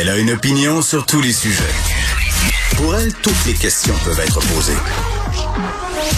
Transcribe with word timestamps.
Elle 0.00 0.08
a 0.08 0.16
une 0.16 0.30
opinion 0.30 0.80
sur 0.80 1.04
tous 1.04 1.20
les 1.20 1.30
sujets. 1.30 1.62
Pour 2.78 2.96
elle, 2.96 3.12
toutes 3.12 3.44
les 3.46 3.52
questions 3.52 3.92
peuvent 4.02 4.18
être 4.18 4.40
posées. 4.54 4.72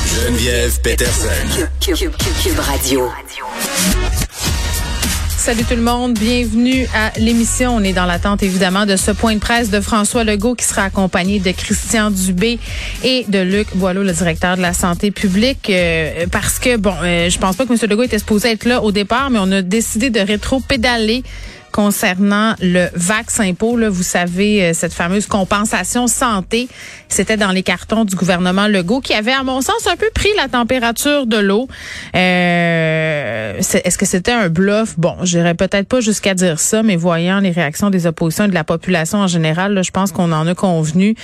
Geneviève 0.06 0.80
Peterson. 0.82 1.66
Cube, 1.80 2.12
Radio. 2.60 3.10
Salut 5.36 5.64
tout 5.64 5.74
le 5.74 5.82
monde, 5.82 6.16
bienvenue 6.16 6.86
à 6.94 7.10
l'émission. 7.18 7.74
On 7.74 7.82
est 7.82 7.92
dans 7.92 8.04
l'attente 8.06 8.44
évidemment 8.44 8.86
de 8.86 8.94
ce 8.94 9.10
point 9.10 9.34
de 9.34 9.40
presse 9.40 9.70
de 9.70 9.80
François 9.80 10.22
Legault 10.22 10.54
qui 10.54 10.64
sera 10.64 10.84
accompagné 10.84 11.40
de 11.40 11.50
Christian 11.50 12.12
Dubé 12.12 12.60
et 13.02 13.24
de 13.26 13.40
Luc 13.40 13.66
Boileau, 13.74 14.04
le 14.04 14.12
directeur 14.12 14.56
de 14.56 14.62
la 14.62 14.74
santé 14.74 15.10
publique, 15.10 15.68
euh, 15.70 16.26
parce 16.30 16.60
que 16.60 16.76
bon, 16.76 16.94
euh, 17.02 17.28
je 17.28 17.36
pense 17.36 17.56
pas 17.56 17.66
que 17.66 17.72
M. 17.72 17.78
Legault 17.90 18.04
était 18.04 18.20
supposé 18.20 18.52
être 18.52 18.64
là 18.64 18.80
au 18.80 18.92
départ, 18.92 19.30
mais 19.30 19.40
on 19.42 19.50
a 19.50 19.60
décidé 19.60 20.10
de 20.10 20.20
rétro-pédaler 20.20 21.24
concernant 21.72 22.54
le 22.60 22.88
vaccin 22.94 23.44
impôt. 23.44 23.76
Là, 23.76 23.88
vous 23.88 24.02
savez, 24.02 24.62
euh, 24.62 24.72
cette 24.74 24.92
fameuse 24.92 25.26
compensation 25.26 26.06
santé, 26.06 26.68
c'était 27.08 27.36
dans 27.36 27.50
les 27.50 27.62
cartons 27.62 28.04
du 28.04 28.14
gouvernement 28.14 28.68
Legault 28.68 29.00
qui 29.00 29.14
avait, 29.14 29.32
à 29.32 29.42
mon 29.42 29.60
sens, 29.60 29.86
un 29.90 29.96
peu 29.96 30.10
pris 30.14 30.30
la 30.36 30.48
température 30.48 31.26
de 31.26 31.38
l'eau. 31.38 31.68
Euh, 32.14 33.58
Est-ce 33.58 33.98
que 33.98 34.06
c'était 34.06 34.32
un 34.32 34.48
bluff? 34.48 34.94
Bon, 34.98 35.16
j'irais 35.22 35.54
peut-être 35.54 35.88
pas 35.88 36.00
jusqu'à 36.00 36.34
dire 36.34 36.60
ça, 36.60 36.82
mais 36.82 36.96
voyant 36.96 37.40
les 37.40 37.50
réactions 37.50 37.90
des 37.90 38.06
oppositions 38.06 38.44
et 38.44 38.48
de 38.48 38.54
la 38.54 38.64
population 38.64 39.18
en 39.18 39.26
général, 39.26 39.74
là, 39.74 39.82
je 39.82 39.90
pense 39.90 40.12
qu'on 40.12 40.32
en 40.32 40.46
a 40.46 40.54
convenu 40.54 41.14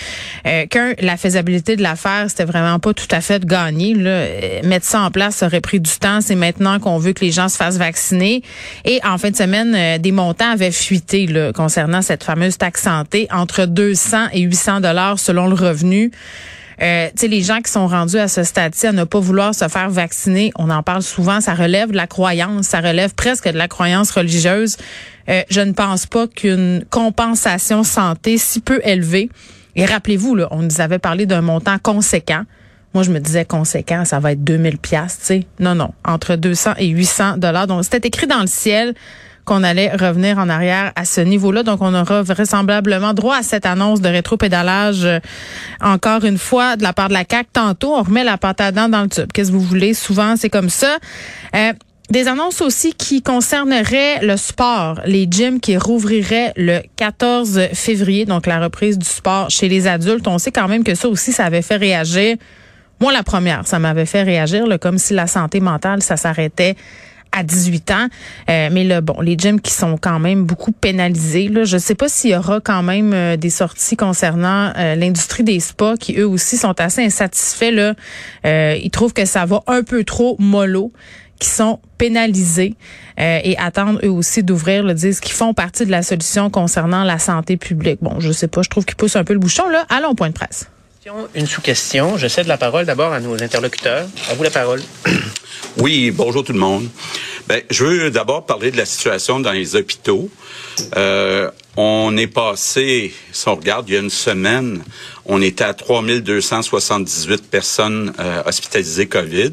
euh, 0.46 0.66
qu'un, 0.66 0.94
la 1.00 1.16
faisabilité 1.16 1.76
de 1.76 1.82
l'affaire, 1.82 2.26
c'était 2.28 2.44
vraiment 2.44 2.78
pas 2.78 2.94
tout 2.94 3.08
à 3.10 3.20
fait 3.20 3.44
gagné. 3.44 3.94
Là. 3.94 4.10
Euh, 4.10 4.60
mettre 4.64 4.86
ça 4.86 5.00
en 5.02 5.10
place 5.10 5.42
aurait 5.42 5.60
pris 5.60 5.80
du 5.80 5.90
temps. 5.98 6.20
C'est 6.20 6.34
maintenant 6.34 6.78
qu'on 6.78 6.98
veut 6.98 7.12
que 7.12 7.24
les 7.24 7.32
gens 7.32 7.48
se 7.48 7.56
fassent 7.56 7.78
vacciner. 7.78 8.42
Et 8.84 9.00
en 9.04 9.18
fin 9.18 9.30
de 9.30 9.36
semaine, 9.36 9.74
euh, 9.74 9.98
des 9.98 10.12
montants 10.12 10.37
avait 10.44 10.70
fuité 10.70 11.26
là, 11.26 11.52
concernant 11.52 12.02
cette 12.02 12.24
fameuse 12.24 12.58
taxe 12.58 12.82
santé 12.82 13.28
entre 13.30 13.66
200 13.66 14.28
et 14.32 14.40
800 14.40 14.80
dollars 14.80 15.18
selon 15.18 15.46
le 15.46 15.54
revenu. 15.54 16.10
Euh, 16.80 17.08
les 17.20 17.42
gens 17.42 17.60
qui 17.60 17.72
sont 17.72 17.88
rendus 17.88 18.18
à 18.18 18.28
ce 18.28 18.44
stade-ci 18.44 18.86
à 18.86 18.92
ne 18.92 19.04
pas 19.04 19.18
vouloir 19.18 19.54
se 19.54 19.66
faire 19.66 19.90
vacciner, 19.90 20.52
on 20.56 20.70
en 20.70 20.82
parle 20.82 21.02
souvent, 21.02 21.40
ça 21.40 21.54
relève 21.54 21.90
de 21.90 21.96
la 21.96 22.06
croyance, 22.06 22.66
ça 22.66 22.80
relève 22.80 23.14
presque 23.14 23.48
de 23.48 23.58
la 23.58 23.66
croyance 23.66 24.12
religieuse. 24.12 24.76
Euh, 25.28 25.42
je 25.50 25.60
ne 25.60 25.72
pense 25.72 26.06
pas 26.06 26.28
qu'une 26.28 26.84
compensation 26.88 27.82
santé 27.82 28.38
si 28.38 28.60
peu 28.60 28.80
élevée, 28.84 29.28
et 29.74 29.84
rappelez-vous, 29.84 30.38
on 30.50 30.62
nous 30.62 30.80
avait 30.80 30.98
parlé 30.98 31.26
d'un 31.26 31.40
montant 31.40 31.78
conséquent. 31.78 32.42
Moi, 32.94 33.02
je 33.02 33.10
me 33.10 33.18
disais 33.18 33.44
conséquent, 33.44 34.04
ça 34.04 34.18
va 34.18 34.32
être 34.32 34.42
2000 34.42 34.78
pièces, 34.78 35.18
tu 35.20 35.26
sais. 35.26 35.46
Non, 35.60 35.74
non, 35.74 35.92
entre 36.04 36.36
200 36.36 36.74
et 36.78 36.88
800 36.88 37.36
dollars. 37.36 37.66
Donc, 37.66 37.84
c'était 37.84 38.08
écrit 38.08 38.26
dans 38.26 38.40
le 38.40 38.46
ciel 38.46 38.94
qu'on 39.48 39.64
allait 39.64 39.90
revenir 39.90 40.38
en 40.38 40.48
arrière 40.48 40.92
à 40.94 41.04
ce 41.04 41.20
niveau-là. 41.20 41.62
Donc, 41.62 41.80
on 41.80 41.94
aura 41.94 42.22
vraisemblablement 42.22 43.14
droit 43.14 43.36
à 43.36 43.42
cette 43.42 43.66
annonce 43.66 44.00
de 44.00 44.08
rétro-pédalage 44.08 45.04
euh, 45.04 45.18
encore 45.80 46.24
une 46.24 46.38
fois 46.38 46.76
de 46.76 46.82
la 46.82 46.92
part 46.92 47.08
de 47.08 47.14
la 47.14 47.24
CAC. 47.24 47.48
Tantôt, 47.52 47.94
on 47.94 48.02
remet 48.02 48.24
la 48.24 48.36
pâte 48.38 48.60
à 48.60 48.70
dents 48.70 48.88
dans 48.88 49.02
le 49.02 49.08
tube. 49.08 49.32
Qu'est-ce 49.32 49.50
que 49.50 49.56
vous 49.56 49.62
voulez? 49.62 49.94
Souvent, 49.94 50.36
c'est 50.36 50.50
comme 50.50 50.68
ça. 50.68 50.98
Euh, 51.56 51.72
des 52.10 52.28
annonces 52.28 52.60
aussi 52.60 52.92
qui 52.92 53.22
concerneraient 53.22 54.20
le 54.22 54.36
sport, 54.36 55.00
les 55.04 55.26
gyms 55.30 55.60
qui 55.60 55.76
rouvriraient 55.76 56.52
le 56.56 56.80
14 56.96 57.68
février, 57.72 58.24
donc 58.24 58.46
la 58.46 58.60
reprise 58.60 58.98
du 58.98 59.08
sport 59.08 59.50
chez 59.50 59.68
les 59.68 59.86
adultes. 59.86 60.26
On 60.26 60.38
sait 60.38 60.52
quand 60.52 60.68
même 60.68 60.84
que 60.84 60.94
ça 60.94 61.08
aussi, 61.08 61.32
ça 61.32 61.44
avait 61.44 61.62
fait 61.62 61.76
réagir. 61.76 62.36
Moi, 63.00 63.12
la 63.12 63.22
première, 63.22 63.66
ça 63.66 63.78
m'avait 63.78 64.06
fait 64.06 64.22
réagir, 64.22 64.64
comme 64.80 64.98
si 64.98 65.14
la 65.14 65.26
santé 65.26 65.60
mentale, 65.60 66.02
ça 66.02 66.16
s'arrêtait 66.16 66.76
à 67.32 67.42
18 67.42 67.90
ans. 67.90 68.08
Euh, 68.50 68.68
mais 68.72 68.84
là, 68.84 69.00
bon, 69.00 69.20
les 69.20 69.36
gyms 69.36 69.60
qui 69.60 69.72
sont 69.72 69.96
quand 69.96 70.18
même 70.18 70.44
beaucoup 70.44 70.72
pénalisés. 70.72 71.48
Là, 71.48 71.64
je 71.64 71.78
sais 71.78 71.94
pas 71.94 72.08
s'il 72.08 72.30
y 72.30 72.36
aura 72.36 72.60
quand 72.60 72.82
même 72.82 73.12
euh, 73.12 73.36
des 73.36 73.50
sorties 73.50 73.96
concernant 73.96 74.72
euh, 74.76 74.94
l'industrie 74.94 75.44
des 75.44 75.60
spas 75.60 75.96
qui 75.96 76.18
eux 76.18 76.26
aussi 76.26 76.56
sont 76.56 76.78
assez 76.80 77.04
insatisfaits. 77.04 77.70
Là, 77.72 77.94
ils 78.76 78.90
trouvent 78.90 79.12
que 79.12 79.24
ça 79.24 79.44
va 79.44 79.62
un 79.66 79.82
peu 79.82 80.04
trop 80.04 80.36
mollo 80.38 80.92
qui 81.38 81.48
sont 81.48 81.78
pénalisés 81.98 82.74
et 83.18 83.56
attendent 83.58 84.00
eux 84.02 84.10
aussi 84.10 84.42
d'ouvrir 84.42 84.82
le 84.82 84.94
disque 84.94 85.24
qui 85.24 85.32
font 85.32 85.54
partie 85.54 85.86
de 85.86 85.90
la 85.90 86.02
solution 86.02 86.50
concernant 86.50 87.04
la 87.04 87.18
santé 87.18 87.56
publique. 87.56 87.98
Bon, 88.02 88.18
je 88.18 88.32
sais 88.32 88.48
pas, 88.48 88.62
je 88.62 88.70
trouve 88.70 88.84
qu'ils 88.84 88.96
poussent 88.96 89.16
un 89.16 89.24
peu 89.24 89.34
le 89.34 89.38
bouchon 89.38 89.68
là. 89.68 89.84
Allons 89.88 90.14
point 90.14 90.28
de 90.28 90.34
presse. 90.34 90.68
Une 91.34 91.46
sous-question. 91.46 92.18
Je 92.18 92.28
cède 92.28 92.46
la 92.46 92.58
parole 92.58 92.84
d'abord 92.84 93.12
à 93.12 93.20
nos 93.20 93.42
interlocuteurs. 93.42 94.06
À 94.30 94.34
vous 94.34 94.42
la 94.42 94.50
parole. 94.50 94.82
Oui, 95.78 96.10
bonjour 96.10 96.42
tout 96.42 96.52
le 96.52 96.58
monde. 96.58 96.88
Ben, 97.46 97.62
je 97.70 97.84
veux 97.84 98.10
d'abord 98.10 98.46
parler 98.46 98.72
de 98.72 98.76
la 98.76 98.84
situation 98.84 99.38
dans 99.38 99.52
les 99.52 99.76
hôpitaux. 99.76 100.28
Euh, 100.96 101.50
on 101.76 102.16
est 102.16 102.26
passé, 102.26 103.14
si 103.30 103.48
on 103.48 103.54
regarde, 103.54 103.88
il 103.88 103.94
y 103.94 103.96
a 103.96 104.00
une 104.00 104.10
semaine, 104.10 104.82
on 105.24 105.40
était 105.40 105.64
à 105.64 105.74
3278 105.74 107.48
personnes 107.48 108.12
euh, 108.18 108.42
hospitalisées 108.44 109.06
COVID. 109.06 109.52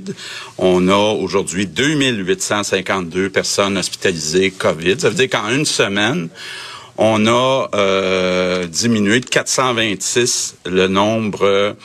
On 0.58 0.88
a 0.88 1.14
aujourd'hui 1.14 1.68
2852 1.68 3.30
personnes 3.30 3.78
hospitalisées 3.78 4.50
COVID. 4.50 5.00
Ça 5.00 5.10
veut 5.10 5.16
dire 5.16 5.30
qu'en 5.30 5.50
une 5.50 5.66
semaine, 5.66 6.30
on 6.98 7.28
a 7.28 7.70
euh, 7.76 8.66
diminué 8.68 9.20
de 9.20 9.26
426 9.26 10.56
le 10.66 10.88
nombre 10.88 11.76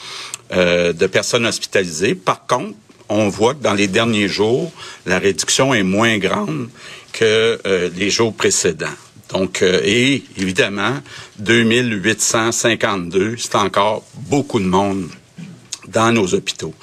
euh, 0.52 0.92
de 0.92 1.06
personnes 1.06 1.46
hospitalisées. 1.46 2.14
Par 2.14 2.46
contre, 2.46 2.74
on 3.08 3.28
voit 3.28 3.54
que 3.54 3.62
dans 3.62 3.74
les 3.74 3.88
derniers 3.88 4.28
jours, 4.28 4.72
la 5.06 5.18
réduction 5.18 5.74
est 5.74 5.82
moins 5.82 6.18
grande 6.18 6.68
que 7.12 7.60
euh, 7.66 7.90
les 7.96 8.10
jours 8.10 8.32
précédents. 8.34 8.86
Donc, 9.30 9.62
et 9.62 10.24
évidemment, 10.36 10.98
2852, 11.38 13.36
c'est 13.38 13.54
encore 13.54 14.04
beaucoup 14.28 14.58
de 14.58 14.64
monde 14.64 15.08
dans 15.86 16.10
nos 16.12 16.34
hôpitaux. 16.34 16.74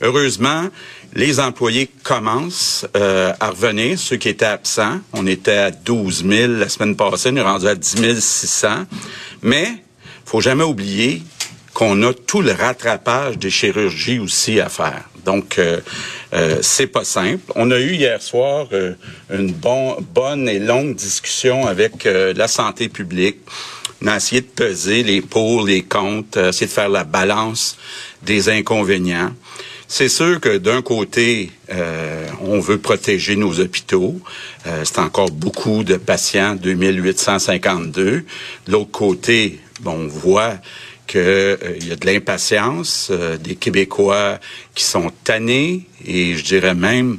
Heureusement, 0.00 0.68
les 1.14 1.40
employés 1.40 1.90
commencent 2.02 2.86
euh, 2.96 3.32
à 3.40 3.50
revenir, 3.50 3.98
ceux 3.98 4.16
qui 4.16 4.28
étaient 4.28 4.44
absents. 4.44 5.00
On 5.12 5.26
était 5.26 5.56
à 5.56 5.70
12 5.70 6.24
000 6.26 6.52
la 6.54 6.68
semaine 6.68 6.96
passée, 6.96 7.30
on 7.32 7.36
est 7.36 7.42
rendu 7.42 7.66
à 7.66 7.74
10 7.74 8.20
600. 8.20 8.84
Mais 9.42 9.68
faut 10.24 10.40
jamais 10.40 10.64
oublier 10.64 11.22
qu'on 11.74 12.02
a 12.02 12.12
tout 12.12 12.42
le 12.42 12.52
rattrapage 12.52 13.38
des 13.38 13.50
chirurgies 13.50 14.18
aussi 14.18 14.60
à 14.60 14.68
faire. 14.68 15.04
Donc, 15.24 15.58
euh, 15.58 15.80
euh 16.32 16.58
c'est 16.62 16.86
pas 16.86 17.04
simple. 17.04 17.52
On 17.56 17.70
a 17.70 17.78
eu 17.78 17.94
hier 17.94 18.22
soir 18.22 18.68
euh, 18.72 18.94
une 19.30 19.52
bon, 19.52 19.96
bonne 20.14 20.48
et 20.48 20.58
longue 20.58 20.94
discussion 20.94 21.66
avec 21.66 22.04
la 22.04 22.48
santé 22.48 22.88
publique. 22.88 23.38
On 24.02 24.06
a 24.06 24.16
essayé 24.16 24.40
de 24.40 24.46
peser 24.46 25.02
les 25.02 25.20
pour, 25.20 25.66
les 25.66 25.82
contre, 25.82 26.38
essayer 26.38 26.66
de 26.66 26.72
faire 26.72 26.88
la 26.88 27.04
balance 27.04 27.76
des 28.22 28.48
inconvénients. 28.48 29.32
C'est 29.92 30.08
sûr 30.08 30.38
que 30.38 30.56
d'un 30.56 30.82
côté, 30.82 31.50
euh, 31.72 32.24
on 32.42 32.60
veut 32.60 32.78
protéger 32.78 33.34
nos 33.34 33.58
hôpitaux. 33.58 34.20
Euh, 34.68 34.82
c'est 34.84 35.00
encore 35.00 35.32
beaucoup 35.32 35.82
de 35.82 35.96
patients, 35.96 36.54
2852. 36.54 38.02
De 38.04 38.24
l'autre 38.68 38.92
côté, 38.92 39.58
bon, 39.80 40.04
on 40.04 40.06
voit 40.06 40.54
qu'il 41.08 41.20
euh, 41.20 41.56
y 41.80 41.90
a 41.90 41.96
de 41.96 42.06
l'impatience, 42.06 43.10
des 43.42 43.56
Québécois 43.56 44.38
qui 44.76 44.84
sont 44.84 45.10
tannés 45.24 45.88
et 46.06 46.36
je 46.36 46.44
dirais 46.44 46.76
même 46.76 47.18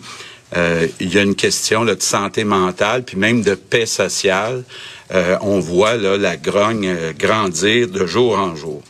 il 1.00 1.14
y 1.14 1.18
a 1.18 1.24
une 1.24 1.36
question 1.36 1.84
de 1.84 1.96
santé 2.00 2.46
mentale 2.46 3.04
puis 3.04 3.18
même 3.18 3.42
de 3.42 3.56
paix 3.56 3.86
sociale. 3.86 4.64
on 5.42 5.60
voit 5.60 5.96
là, 5.96 6.18
la 6.18 6.36
grogne 6.36 6.94
grandir 7.18 7.88
de 7.88 8.06
jour 8.06 8.38
en 8.38 8.56
jour. 8.56 8.82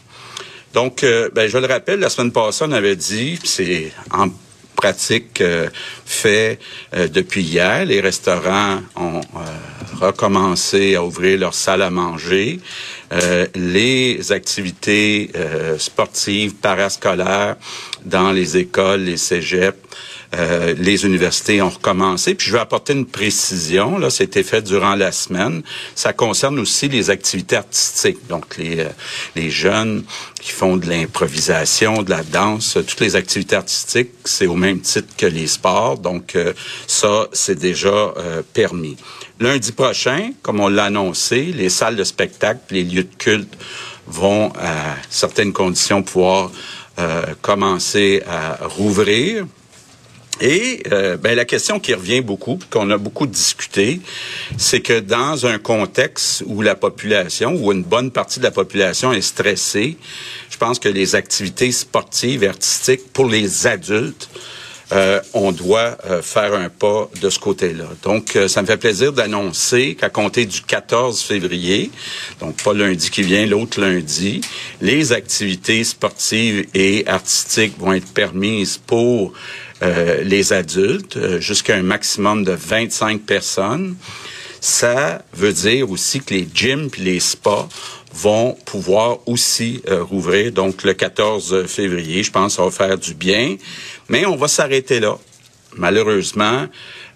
Donc, 0.73 1.03
euh, 1.03 1.29
ben, 1.33 1.49
je 1.49 1.57
le 1.57 1.67
rappelle, 1.67 1.99
la 1.99 2.09
semaine 2.09 2.31
passée, 2.31 2.63
on 2.67 2.71
avait 2.71 2.95
dit, 2.95 3.37
c'est 3.43 3.91
en 4.11 4.27
pratique 4.75 5.41
euh, 5.41 5.69
fait 6.05 6.59
euh, 6.93 7.07
depuis 7.07 7.43
hier. 7.43 7.85
Les 7.85 7.99
restaurants 7.99 8.79
ont 8.95 9.21
recommencé 9.99 10.95
à 10.95 11.03
ouvrir 11.03 11.39
leurs 11.39 11.53
salles 11.53 11.81
à 11.83 11.89
manger. 11.89 12.59
les 13.55 14.31
activités 14.31 15.29
sportives, 15.77 16.55
parascolaires 16.55 17.57
dans 18.05 18.31
les 18.31 18.57
écoles, 18.57 19.01
les 19.01 19.17
cégeps, 19.17 19.77
euh, 20.33 20.73
les 20.77 21.05
universités 21.05 21.61
ont 21.61 21.69
recommencé. 21.69 22.35
Puis 22.35 22.47
je 22.47 22.53
veux 22.53 22.59
apporter 22.59 22.93
une 22.93 23.05
précision. 23.05 23.97
Là, 23.97 24.09
c'était 24.09 24.43
fait 24.43 24.61
durant 24.61 24.95
la 24.95 25.11
semaine. 25.11 25.61
Ça 25.93 26.13
concerne 26.13 26.57
aussi 26.59 26.87
les 26.87 27.09
activités 27.09 27.57
artistiques. 27.57 28.25
Donc 28.29 28.57
les 28.57 28.79
euh, 28.79 28.89
les 29.35 29.49
jeunes 29.49 30.03
qui 30.39 30.51
font 30.51 30.77
de 30.77 30.87
l'improvisation, 30.87 32.01
de 32.01 32.09
la 32.09 32.23
danse, 32.23 32.77
toutes 32.87 33.01
les 33.01 33.15
activités 33.15 33.57
artistiques, 33.57 34.11
c'est 34.23 34.47
au 34.47 34.55
même 34.55 34.79
titre 34.79 35.13
que 35.17 35.25
les 35.25 35.47
sports. 35.47 35.97
Donc 35.97 36.35
euh, 36.35 36.53
ça, 36.87 37.27
c'est 37.33 37.59
déjà 37.59 38.13
permis. 38.53 38.95
Lundi 39.39 39.71
prochain, 39.71 40.31
comme 40.41 40.59
on 40.59 40.67
l'a 40.67 40.85
annoncé, 40.85 41.45
les 41.45 41.69
salles 41.69 41.95
de 41.95 42.03
spectacle, 42.03 42.59
les 42.71 42.83
lieux 42.83 43.03
de 43.03 43.15
culte 43.17 43.53
vont 44.07 44.51
à 44.59 44.95
certaines 45.09 45.53
conditions 45.53 46.03
pouvoir 46.03 46.51
commencer 47.41 48.21
à 48.27 48.67
rouvrir. 48.67 49.45
Et 50.39 50.81
euh, 50.91 51.17
ben, 51.17 51.35
la 51.35 51.45
question 51.45 51.79
qui 51.79 51.93
revient 51.93 52.21
beaucoup, 52.21 52.57
qu'on 52.69 52.89
a 52.89 52.97
beaucoup 52.97 53.27
discuté, 53.27 54.01
c'est 54.57 54.81
que 54.81 54.99
dans 54.99 55.45
un 55.45 55.59
contexte 55.59 56.43
où 56.47 56.61
la 56.61 56.75
population, 56.75 57.53
où 57.53 57.71
une 57.71 57.83
bonne 57.83 58.11
partie 58.11 58.39
de 58.39 58.45
la 58.45 58.51
population 58.51 59.13
est 59.13 59.21
stressée, 59.21 59.97
je 60.49 60.57
pense 60.57 60.79
que 60.79 60.89
les 60.89 61.15
activités 61.15 61.71
sportives 61.71 62.43
artistiques 62.43 63.11
pour 63.13 63.27
les 63.27 63.67
adultes 63.67 64.29
euh, 64.93 65.21
on 65.33 65.53
doit 65.53 65.97
euh, 66.05 66.21
faire 66.21 66.53
un 66.53 66.67
pas 66.67 67.09
de 67.21 67.29
ce 67.29 67.39
côté-là. 67.39 67.85
Donc, 68.03 68.35
euh, 68.35 68.49
ça 68.49 68.61
me 68.61 68.67
fait 68.67 68.77
plaisir 68.77 69.13
d'annoncer 69.13 69.95
qu'à 69.95 70.09
compter 70.09 70.45
du 70.45 70.61
14 70.61 71.21
février, 71.21 71.91
donc 72.41 72.61
pas 72.61 72.73
lundi 72.73 73.09
qui 73.09 73.21
vient, 73.21 73.45
l'autre 73.45 73.79
lundi, 73.79 74.41
les 74.81 75.13
activités 75.13 75.85
sportives 75.85 76.67
et 76.73 77.07
artistiques 77.07 77.79
vont 77.79 77.93
être 77.93 78.11
permises 78.13 78.81
pour 78.85 79.31
les 79.81 80.53
adultes 80.53 81.39
jusqu'à 81.39 81.75
un 81.75 81.81
maximum 81.81 82.43
de 82.43 82.51
25 82.51 83.21
personnes. 83.21 83.95
Ça 84.59 85.23
veut 85.33 85.53
dire 85.53 85.89
aussi 85.89 86.19
que 86.19 86.33
les 86.35 86.47
gyms 86.53 86.89
et 86.97 87.01
les 87.01 87.19
spas 87.19 87.67
vont 88.13 88.55
pouvoir 88.65 89.19
aussi 89.27 89.81
rouvrir. 89.87 90.51
Donc, 90.51 90.83
le 90.83 90.93
14 90.93 91.65
février, 91.65 92.21
je 92.21 92.31
pense 92.31 92.57
ça 92.57 92.63
va 92.63 92.69
faire 92.69 92.97
du 92.97 93.15
bien. 93.15 93.55
Mais 94.07 94.25
on 94.25 94.35
va 94.35 94.47
s'arrêter 94.47 94.99
là. 94.99 95.17
Malheureusement, 95.77 96.67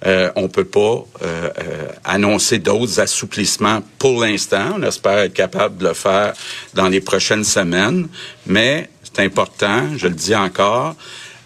euh, 0.06 0.32
on 0.36 0.48
peut 0.48 0.66
pas 0.66 0.80
euh, 0.80 1.50
euh, 1.60 1.88
annoncer 2.04 2.60
d'autres 2.60 3.00
assouplissements 3.00 3.82
pour 3.98 4.22
l'instant. 4.22 4.76
On 4.78 4.84
espère 4.84 5.20
être 5.20 5.34
capable 5.34 5.78
de 5.78 5.88
le 5.88 5.94
faire 5.94 6.34
dans 6.74 6.88
les 6.88 7.02
prochaines 7.02 7.44
semaines, 7.44 8.08
mais 8.46 8.90
c'est 9.04 9.24
important, 9.24 9.98
je 9.98 10.08
le 10.08 10.14
dis 10.14 10.36
encore, 10.36 10.96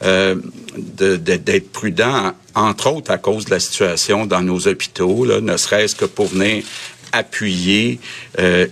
euh, 0.03 0.35
d'être 0.75 1.71
prudent, 1.71 2.33
entre 2.55 2.91
autres 2.91 3.11
à 3.11 3.17
cause 3.17 3.45
de 3.45 3.51
la 3.51 3.59
situation 3.59 4.25
dans 4.25 4.41
nos 4.41 4.67
hôpitaux, 4.67 5.25
là, 5.25 5.41
ne 5.41 5.57
serait-ce 5.57 5.95
que 5.95 6.05
pour 6.05 6.27
venir 6.27 6.63
appuyer 7.11 7.99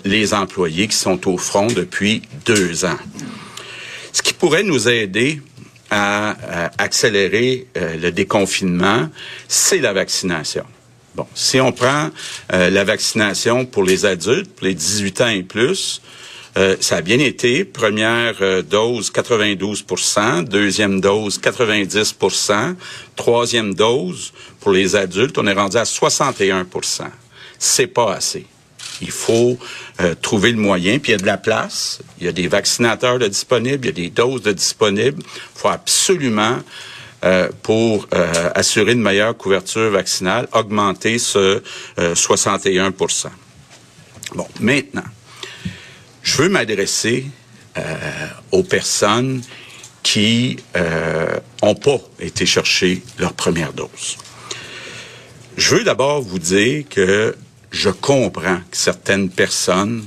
les 0.06 0.36
employés 0.36 0.88
qui 0.88 0.96
sont 0.96 1.28
au 1.28 1.40
front 1.40 1.66
depuis 1.66 2.22
deux 2.46 2.86
ans. 2.86 3.00
Ce 4.14 4.22
qui 4.22 4.34
pourrait 4.34 4.62
nous 4.62 4.88
aider 4.88 5.42
à, 5.90 6.36
accélérer 6.78 7.68
euh, 7.78 7.98
le 7.98 8.12
déconfinement, 8.12 9.10
c'est 9.48 9.80
la 9.80 9.94
vaccination. 9.94 10.66
Bon, 11.16 11.28
si 11.34 11.60
on 11.60 11.72
prend 11.72 12.10
euh, 12.54 12.70
la 12.70 12.84
vaccination 12.84 13.66
pour 13.66 13.84
les 13.84 14.06
adultes, 14.06 14.54
pour 14.54 14.68
les 14.68 14.74
18 14.74 15.22
ans 15.22 15.28
et 15.28 15.44
plus, 15.44 16.02
euh, 16.58 16.76
ça 16.80 16.98
a 16.98 17.02
bien 17.02 17.20
été. 17.20 17.64
Première 17.64 18.64
dose, 18.64 19.12
92% 19.12 20.44
Deuxième 20.44 21.00
dose, 21.00 21.40
90% 21.40 22.76
Troisième 23.16 23.74
dose, 23.74 24.34
pour 24.60 24.72
les 24.72 24.96
adultes, 24.96 25.38
on 25.38 25.48
est 25.48 25.54
rendu 25.54 25.78
à 25.78 25.86
61 25.86 26.68
C'est 27.60 27.88
pas 27.88 28.14
assez. 28.14 28.46
Il 29.02 29.12
faut 29.12 29.58
euh, 30.02 30.16
trouver 30.22 30.52
le 30.52 30.58
moyen, 30.58 31.00
puis 31.00 31.12
il 31.12 31.14
y 31.14 31.16
a 31.16 31.22
de 31.22 31.26
la 31.26 31.38
place, 31.38 32.00
il 32.20 32.26
y 32.26 32.30
a 32.30 32.32
des 32.32 32.48
vaccinateurs 32.48 33.20
de 33.20 33.28
disponibles, 33.28 33.86
il 33.86 33.88
y 33.88 33.90
a 33.90 34.08
des 34.08 34.10
doses 34.10 34.42
de 34.42 34.52
disponibles. 34.52 35.22
Il 35.22 35.60
faut 35.60 35.70
absolument, 35.70 36.58
euh, 37.24 37.50
pour 37.64 38.08
euh, 38.14 38.50
assurer 38.56 38.94
une 38.94 39.02
meilleure 39.02 39.38
couverture 39.38 39.90
vaccinale, 39.92 40.48
augmenter 40.54 41.18
ce 41.20 41.62
61% 41.98 43.28
Bon, 44.36 44.48
maintenant, 44.60 45.04
je 46.28 46.42
veux 46.42 46.50
m'adresser 46.50 47.26
aux 48.52 48.64
personnes 48.64 49.42
qui 50.04 50.58
n'ont 51.64 51.76
pas 51.76 52.00
été 52.20 52.46
chercher 52.46 53.02
leur 53.18 53.32
première 53.32 53.72
dose. 53.72 54.18
Je 55.56 55.76
veux 55.76 55.84
d'abord 55.86 56.22
vous 56.22 56.38
dire 56.38 56.84
que 56.90 57.34
je 57.72 57.90
comprends 57.90 58.60
que 58.70 58.78
certaines 58.78 59.30
personnes 59.30 60.06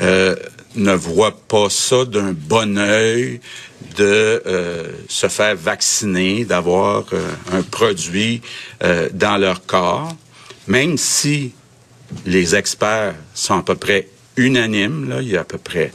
euh, 0.00 0.34
ne 0.74 0.92
voient 0.92 1.38
pas 1.48 1.70
ça 1.70 2.04
d'un 2.04 2.32
bon 2.32 2.76
œil 2.76 3.40
de 3.96 4.42
euh, 4.46 4.92
se 5.08 5.28
faire 5.28 5.56
vacciner, 5.56 6.44
d'avoir 6.44 7.04
euh, 7.12 7.30
un 7.52 7.62
produit 7.62 8.42
dans 9.14 9.38
leur 9.38 9.64
corps, 9.64 10.14
même 10.66 10.98
si 10.98 11.52
les 12.26 12.54
experts 12.54 13.14
sont 13.34 13.58
à 13.58 13.62
peu 13.62 13.76
près 13.76 14.08
unanimes, 14.36 15.08
là, 15.08 15.22
il 15.22 15.28
y 15.28 15.36
a 15.36 15.40
à 15.40 15.44
peu 15.44 15.58
près 15.58 15.92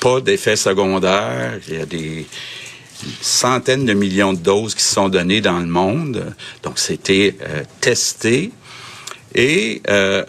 pas 0.00 0.20
d'effets 0.20 0.56
secondaires, 0.56 1.58
il 1.68 1.78
y 1.78 1.80
a 1.80 1.86
des 1.86 2.26
centaines 3.20 3.84
de 3.84 3.92
millions 3.92 4.32
de 4.32 4.38
doses 4.38 4.74
qui 4.74 4.82
sont 4.82 5.08
données 5.08 5.40
dans 5.40 5.58
le 5.58 5.66
monde, 5.66 6.34
donc 6.62 6.78
c'était 6.78 7.36
testé. 7.80 8.52
Et 9.34 9.82
euh, 9.88 10.24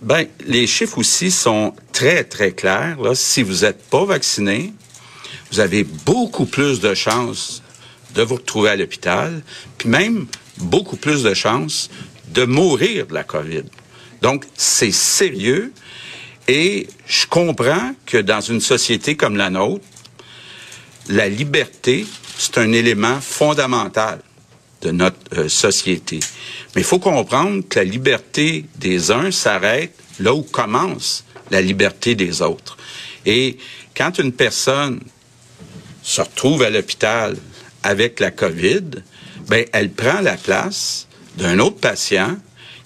ben, 0.00 0.26
les 0.46 0.66
chiffres 0.66 0.98
aussi 0.98 1.30
sont 1.30 1.74
très, 1.92 2.24
très 2.24 2.52
clairs. 2.52 3.00
Là. 3.00 3.14
Si 3.14 3.42
vous 3.42 3.62
n'êtes 3.62 3.82
pas 3.90 4.04
vacciné, 4.04 4.72
vous 5.50 5.60
avez 5.60 5.84
beaucoup 5.84 6.46
plus 6.46 6.80
de 6.80 6.94
chances 6.94 7.62
de 8.14 8.22
vous 8.22 8.36
retrouver 8.36 8.70
à 8.70 8.76
l'hôpital, 8.76 9.42
puis 9.76 9.88
même 9.88 10.26
beaucoup 10.58 10.96
plus 10.96 11.22
de 11.22 11.34
chances 11.34 11.90
de 12.32 12.44
mourir 12.44 13.06
de 13.06 13.14
la 13.14 13.24
COVID. 13.24 13.64
Donc, 14.22 14.44
c'est 14.56 14.92
sérieux 14.92 15.72
et 16.48 16.88
je 17.06 17.26
comprends 17.26 17.92
que 18.06 18.16
dans 18.16 18.40
une 18.40 18.62
société 18.62 19.16
comme 19.16 19.36
la 19.36 19.50
nôtre, 19.50 19.84
la 21.08 21.28
liberté, 21.28 22.06
c'est 22.38 22.58
un 22.58 22.72
élément 22.72 23.20
fondamental 23.20 24.20
de 24.80 24.90
notre 24.90 25.18
euh, 25.36 25.48
société. 25.48 26.20
Mais 26.74 26.82
il 26.82 26.84
faut 26.84 26.98
comprendre 26.98 27.62
que 27.68 27.78
la 27.78 27.84
liberté 27.84 28.64
des 28.76 29.10
uns 29.10 29.30
s'arrête 29.30 29.92
là 30.20 30.34
où 30.34 30.42
commence 30.42 31.24
la 31.50 31.60
liberté 31.60 32.14
des 32.14 32.42
autres. 32.42 32.76
Et 33.26 33.58
quand 33.96 34.18
une 34.18 34.32
personne 34.32 35.00
se 36.02 36.20
retrouve 36.20 36.62
à 36.62 36.70
l'hôpital 36.70 37.36
avec 37.82 38.20
la 38.20 38.30
COVID, 38.30 39.02
ben 39.48 39.64
elle 39.72 39.90
prend 39.90 40.20
la 40.20 40.36
place 40.36 41.08
d'un 41.36 41.58
autre 41.58 41.78
patient 41.80 42.36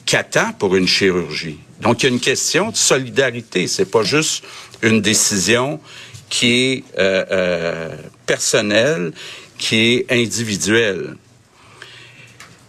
qui 0.06 0.17
attend 0.17 0.53
pour 0.53 0.75
une 0.76 0.88
chirurgie. 0.88 1.59
Donc 1.82 2.02
il 2.02 2.06
y 2.06 2.08
a 2.08 2.12
une 2.12 2.20
question 2.20 2.70
de 2.70 2.76
solidarité. 2.76 3.67
C'est 3.67 3.90
pas 3.90 4.02
juste 4.02 4.44
une 4.82 5.00
décision 5.00 5.81
qui 6.29 6.52
est 6.55 6.84
euh, 6.99 7.25
euh, 7.31 7.96
personnelle, 8.25 9.12
qui 9.58 9.76
est 9.76 10.06
individuelle. 10.11 11.17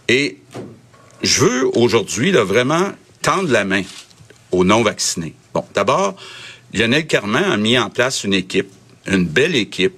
Et 0.08 0.38
je 1.22 1.44
veux 1.44 1.78
aujourd'hui 1.78 2.32
vraiment 2.32 2.92
tendre 3.22 3.50
la 3.50 3.64
main 3.64 3.82
aux 4.52 4.64
non-vaccinés. 4.64 5.34
Bon, 5.54 5.64
d'abord, 5.74 6.16
Lionel 6.72 7.06
Carman 7.06 7.44
a 7.44 7.56
mis 7.56 7.78
en 7.78 7.88
place 7.88 8.24
une 8.24 8.34
équipe, 8.34 8.70
une 9.06 9.26
belle 9.26 9.54
équipe, 9.54 9.94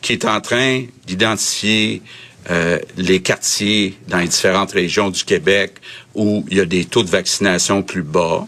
qui 0.00 0.12
est 0.12 0.24
en 0.24 0.40
train 0.40 0.84
d'identifier 1.06 2.02
euh, 2.50 2.78
les 2.96 3.20
quartiers 3.20 3.96
dans 4.08 4.18
les 4.18 4.28
différentes 4.28 4.72
régions 4.72 5.10
du 5.10 5.24
Québec 5.24 5.74
où 6.14 6.44
il 6.50 6.56
y 6.56 6.60
a 6.60 6.64
des 6.64 6.84
taux 6.84 7.02
de 7.02 7.10
vaccination 7.10 7.82
plus 7.82 8.02
bas 8.02 8.46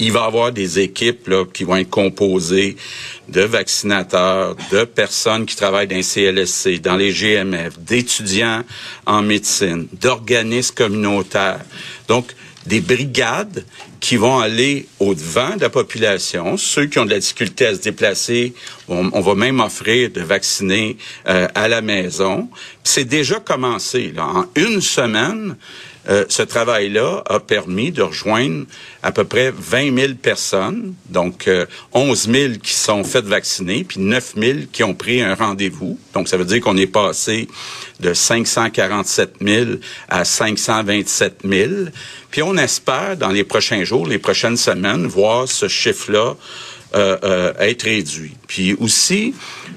il 0.00 0.12
va 0.12 0.20
y 0.20 0.24
avoir 0.24 0.50
des 0.50 0.80
équipes 0.80 1.28
là, 1.28 1.44
qui 1.44 1.64
vont 1.64 1.76
être 1.76 1.90
composées 1.90 2.76
de 3.28 3.42
vaccinateurs, 3.42 4.56
de 4.72 4.84
personnes 4.84 5.46
qui 5.46 5.54
travaillent 5.54 5.86
dans 5.86 5.96
les 5.96 6.02
CLSC, 6.02 6.80
dans 6.80 6.96
les 6.96 7.12
GMF, 7.12 7.78
d'étudiants 7.78 8.64
en 9.06 9.22
médecine, 9.22 9.86
d'organismes 9.92 10.74
communautaires. 10.74 11.60
Donc, 12.08 12.34
des 12.66 12.80
brigades 12.80 13.64
qui 14.00 14.16
vont 14.16 14.38
aller 14.38 14.86
au-devant 14.98 15.56
de 15.56 15.62
la 15.62 15.70
population. 15.70 16.56
Ceux 16.56 16.86
qui 16.86 16.98
ont 16.98 17.04
de 17.04 17.10
la 17.10 17.18
difficulté 17.18 17.66
à 17.66 17.74
se 17.74 17.80
déplacer, 17.80 18.54
on, 18.88 19.20
va 19.20 19.34
même 19.34 19.60
offrir 19.60 20.10
de 20.10 20.20
vacciner 20.20 20.96
euh, 21.26 21.48
à 21.54 21.68
la 21.68 21.80
maison. 21.80 22.48
C'est 22.84 23.04
déjà 23.04 23.40
commencé. 23.40 24.12
Là. 24.14 24.24
En 24.24 24.44
une 24.56 24.80
semaine, 24.80 25.56
euh, 26.08 26.24
ce 26.28 26.42
travail-là 26.42 27.22
a 27.26 27.40
permis 27.40 27.92
de 27.92 28.02
rejoindre 28.02 28.64
à 29.02 29.12
peu 29.12 29.24
près 29.24 29.52
20 29.56 29.96
000 29.96 30.14
personnes, 30.14 30.94
donc 31.08 31.48
11 31.92 32.28
euh, 32.28 32.32
000 32.32 32.54
qui 32.62 32.72
sont 32.72 33.04
faites 33.04 33.26
vacciner, 33.26 33.84
puis 33.84 34.00
9 34.00 34.34
000 34.36 34.58
qui 34.72 34.82
ont 34.82 34.94
pris 34.94 35.20
un 35.20 35.34
rendez-vous. 35.34 35.98
Donc, 36.14 36.28
ça 36.28 36.36
veut 36.36 36.44
dire 36.44 36.60
qu'on 36.60 36.76
est 36.76 36.86
passé 36.86 37.48
de 38.00 38.14
547 38.14 39.34
000 39.40 39.70
à 40.08 40.24
527 40.24 41.40
000. 41.44 41.70
Puis 42.30 42.42
on 42.42 42.56
espère, 42.56 43.16
dans 43.16 43.28
les 43.28 43.44
prochains 43.44 43.84
jours, 43.84 44.06
les 44.06 44.18
prochaines 44.18 44.56
semaines, 44.56 45.06
voir 45.06 45.48
ce 45.48 45.68
chiffre-là 45.68 46.36
euh, 46.94 47.16
euh, 47.22 47.52
être 47.60 47.84
réduit. 47.84 48.32
Puis 48.48 48.74
aussi, 48.74 49.32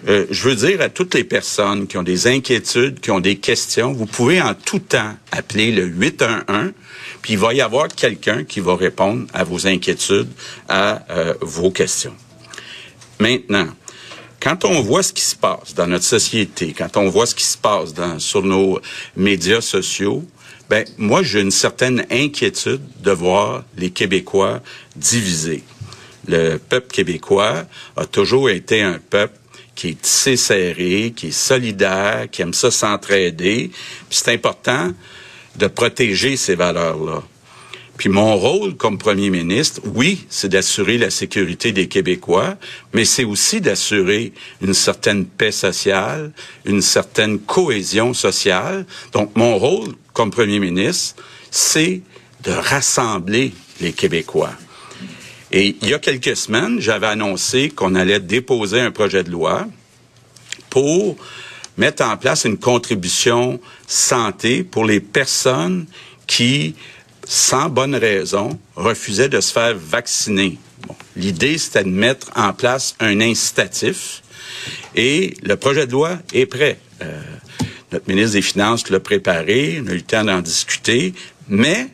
euh, 0.08 0.26
je 0.32 0.50
veux 0.50 0.56
dire 0.56 0.82
à 0.82 0.90
toutes 0.90 1.14
les 1.14 1.24
personnes 1.24 1.86
qui 1.86 1.98
ont 1.98 2.04
des 2.04 2.26
inquiétudes, 2.26 3.00
qui 3.02 3.12
ont 3.12 3.20
des 3.20 3.36
questions, 3.36 3.94
vous 3.94 4.08
pouvez 4.08 4.42
en 4.42 4.56
tout 4.56 4.80
temps 4.80 5.14
appeler 5.32 5.72
le 5.72 5.86
811, 5.86 6.72
puis 7.22 7.34
il 7.34 7.40
va 7.40 7.54
y 7.54 7.62
avoir 7.62 7.88
quelqu'un 7.88 8.44
qui 8.44 8.62
va 8.62 8.76
répondre 8.76 9.28
à 9.32 9.44
vos 9.44 9.68
inquiétudes, 9.68 10.30
à 10.68 11.04
vos 11.40 11.70
questions. 11.70 12.16
Maintenant, 13.20 13.68
quand 14.42 14.66
on 14.66 14.82
voit 14.82 15.04
ce 15.04 15.14
qui 15.14 15.22
se 15.22 15.36
passe 15.36 15.76
dans 15.76 15.88
notre 15.88 16.04
société, 16.06 16.74
quand 16.76 16.98
on 16.98 17.10
voit 17.10 17.28
ce 17.28 17.36
qui 17.36 17.46
se 17.46 17.58
passe 17.58 17.94
dans, 17.94 18.20
sur 18.20 18.42
nos 18.42 18.80
médias 19.16 19.62
sociaux, 19.62 20.26
ben 20.70 20.84
moi 20.98 21.22
j'ai 21.22 21.42
une 21.42 21.52
certaine 21.52 22.06
inquiétude 22.10 22.82
de 23.02 23.12
voir 23.12 23.64
les 23.78 23.92
Québécois 23.92 24.62
divisés. 24.96 25.64
Le 26.28 26.58
peuple 26.58 26.92
québécois 26.92 27.66
a 27.96 28.06
toujours 28.06 28.50
été 28.50 28.82
un 28.82 29.00
peuple 29.00 29.38
qui 29.76 29.90
est 29.90 30.02
tissé 30.02 30.38
serré, 30.38 31.14
qui 31.16 31.28
est 31.28 31.32
solidaire, 31.32 32.28
qui 32.32 32.42
aime 32.42 32.54
ça 32.54 32.72
s'entraider. 32.72 33.72
C'est 34.10 34.32
important 34.32 34.92
de 35.56 35.68
protéger 35.68 36.38
ces 36.38 36.56
valeurs-là. 36.56 37.24
Puis 37.98 38.10
mon 38.10 38.36
rôle 38.38 38.76
comme 38.76 38.98
premier 38.98 39.30
ministre, 39.30 39.82
oui, 39.86 40.26
c'est 40.30 40.50
d'assurer 40.50 40.98
la 40.98 41.12
sécurité 41.12 41.72
des 41.72 41.88
Québécois, 41.88 42.58
mais 42.92 43.06
c'est 43.06 43.24
aussi 43.24 43.62
d'assurer 43.62 44.34
une 44.62 44.74
certaine 44.74 45.26
paix 45.26 45.52
sociale, 45.52 46.32
une 46.66 46.82
certaine 46.82 47.40
cohésion 47.40 48.14
sociale. 48.14 48.86
Donc 49.12 49.36
mon 49.36 49.58
rôle 49.58 49.94
comme 50.12 50.32
premier 50.32 50.60
ministre, 50.60 51.22
c'est 51.52 52.02
de 52.44 52.52
rassembler 52.52 53.54
les 53.80 53.94
Québécois. 53.94 54.54
Et 55.56 55.76
il 55.84 55.90
y 55.90 55.94
a 55.94 56.00
quelques 56.00 56.36
semaines, 56.36 56.82
j'avais 56.82 57.06
annoncé 57.06 57.70
qu'on 57.70 57.94
allait 57.94 58.20
déposer 58.20 58.80
un 58.80 58.90
projet 58.90 59.24
de 59.24 59.30
loi 59.30 59.68
pour 60.72 61.16
mettre 61.78 62.04
en 62.04 62.18
place 62.18 62.46
une 62.46 62.58
contribution 62.58 63.60
santé 63.86 64.64
pour 64.64 64.84
les 64.84 65.00
personnes 65.00 65.86
qui, 66.26 66.74
sans 67.28 67.70
bonne 67.70 67.94
raison, 67.94 68.60
refusaient 68.76 69.30
de 69.30 69.40
se 69.42 69.54
faire 69.54 69.76
vacciner. 69.78 70.58
L'idée, 71.16 71.60
c'était 71.60 71.84
de 71.84 71.90
mettre 71.90 72.32
en 72.36 72.52
place 72.54 72.96
un 73.00 73.22
incitatif 73.22 74.24
et 74.96 75.36
le 75.44 75.56
projet 75.56 75.86
de 75.86 75.92
loi 75.92 76.18
est 76.34 76.48
prêt. 76.48 76.80
Euh, 77.04 77.22
notre 77.92 78.08
ministre 78.08 78.34
des 78.34 78.42
Finances 78.42 78.90
l'a 78.90 79.00
préparé, 79.00 79.80
on 79.84 79.88
a 79.88 79.92
eu 79.92 79.98
le 79.98 80.02
temps 80.02 80.24
d'en 80.24 80.42
discuter, 80.42 81.14
mais 81.48 81.90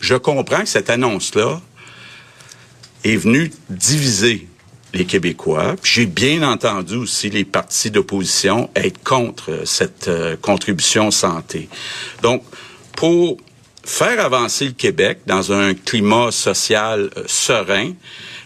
je 0.00 0.14
comprends 0.14 0.60
que 0.60 0.68
cette 0.68 0.88
annonce-là 0.88 1.60
est 3.04 3.16
venue 3.16 3.50
diviser 3.68 4.48
les 4.92 5.04
Québécois. 5.04 5.76
J'ai 5.82 6.06
bien 6.06 6.42
entendu 6.42 6.96
aussi 6.96 7.30
les 7.30 7.44
partis 7.44 7.90
d'opposition 7.90 8.70
être 8.74 9.02
contre 9.02 9.62
cette 9.64 10.08
euh, 10.08 10.36
contribution 10.36 11.10
santé. 11.10 11.68
Donc, 12.22 12.42
pour 12.96 13.36
faire 13.84 14.20
avancer 14.20 14.66
le 14.66 14.72
Québec 14.72 15.20
dans 15.26 15.52
un 15.52 15.74
climat 15.74 16.32
social 16.32 17.10
euh, 17.16 17.22
serein, 17.26 17.92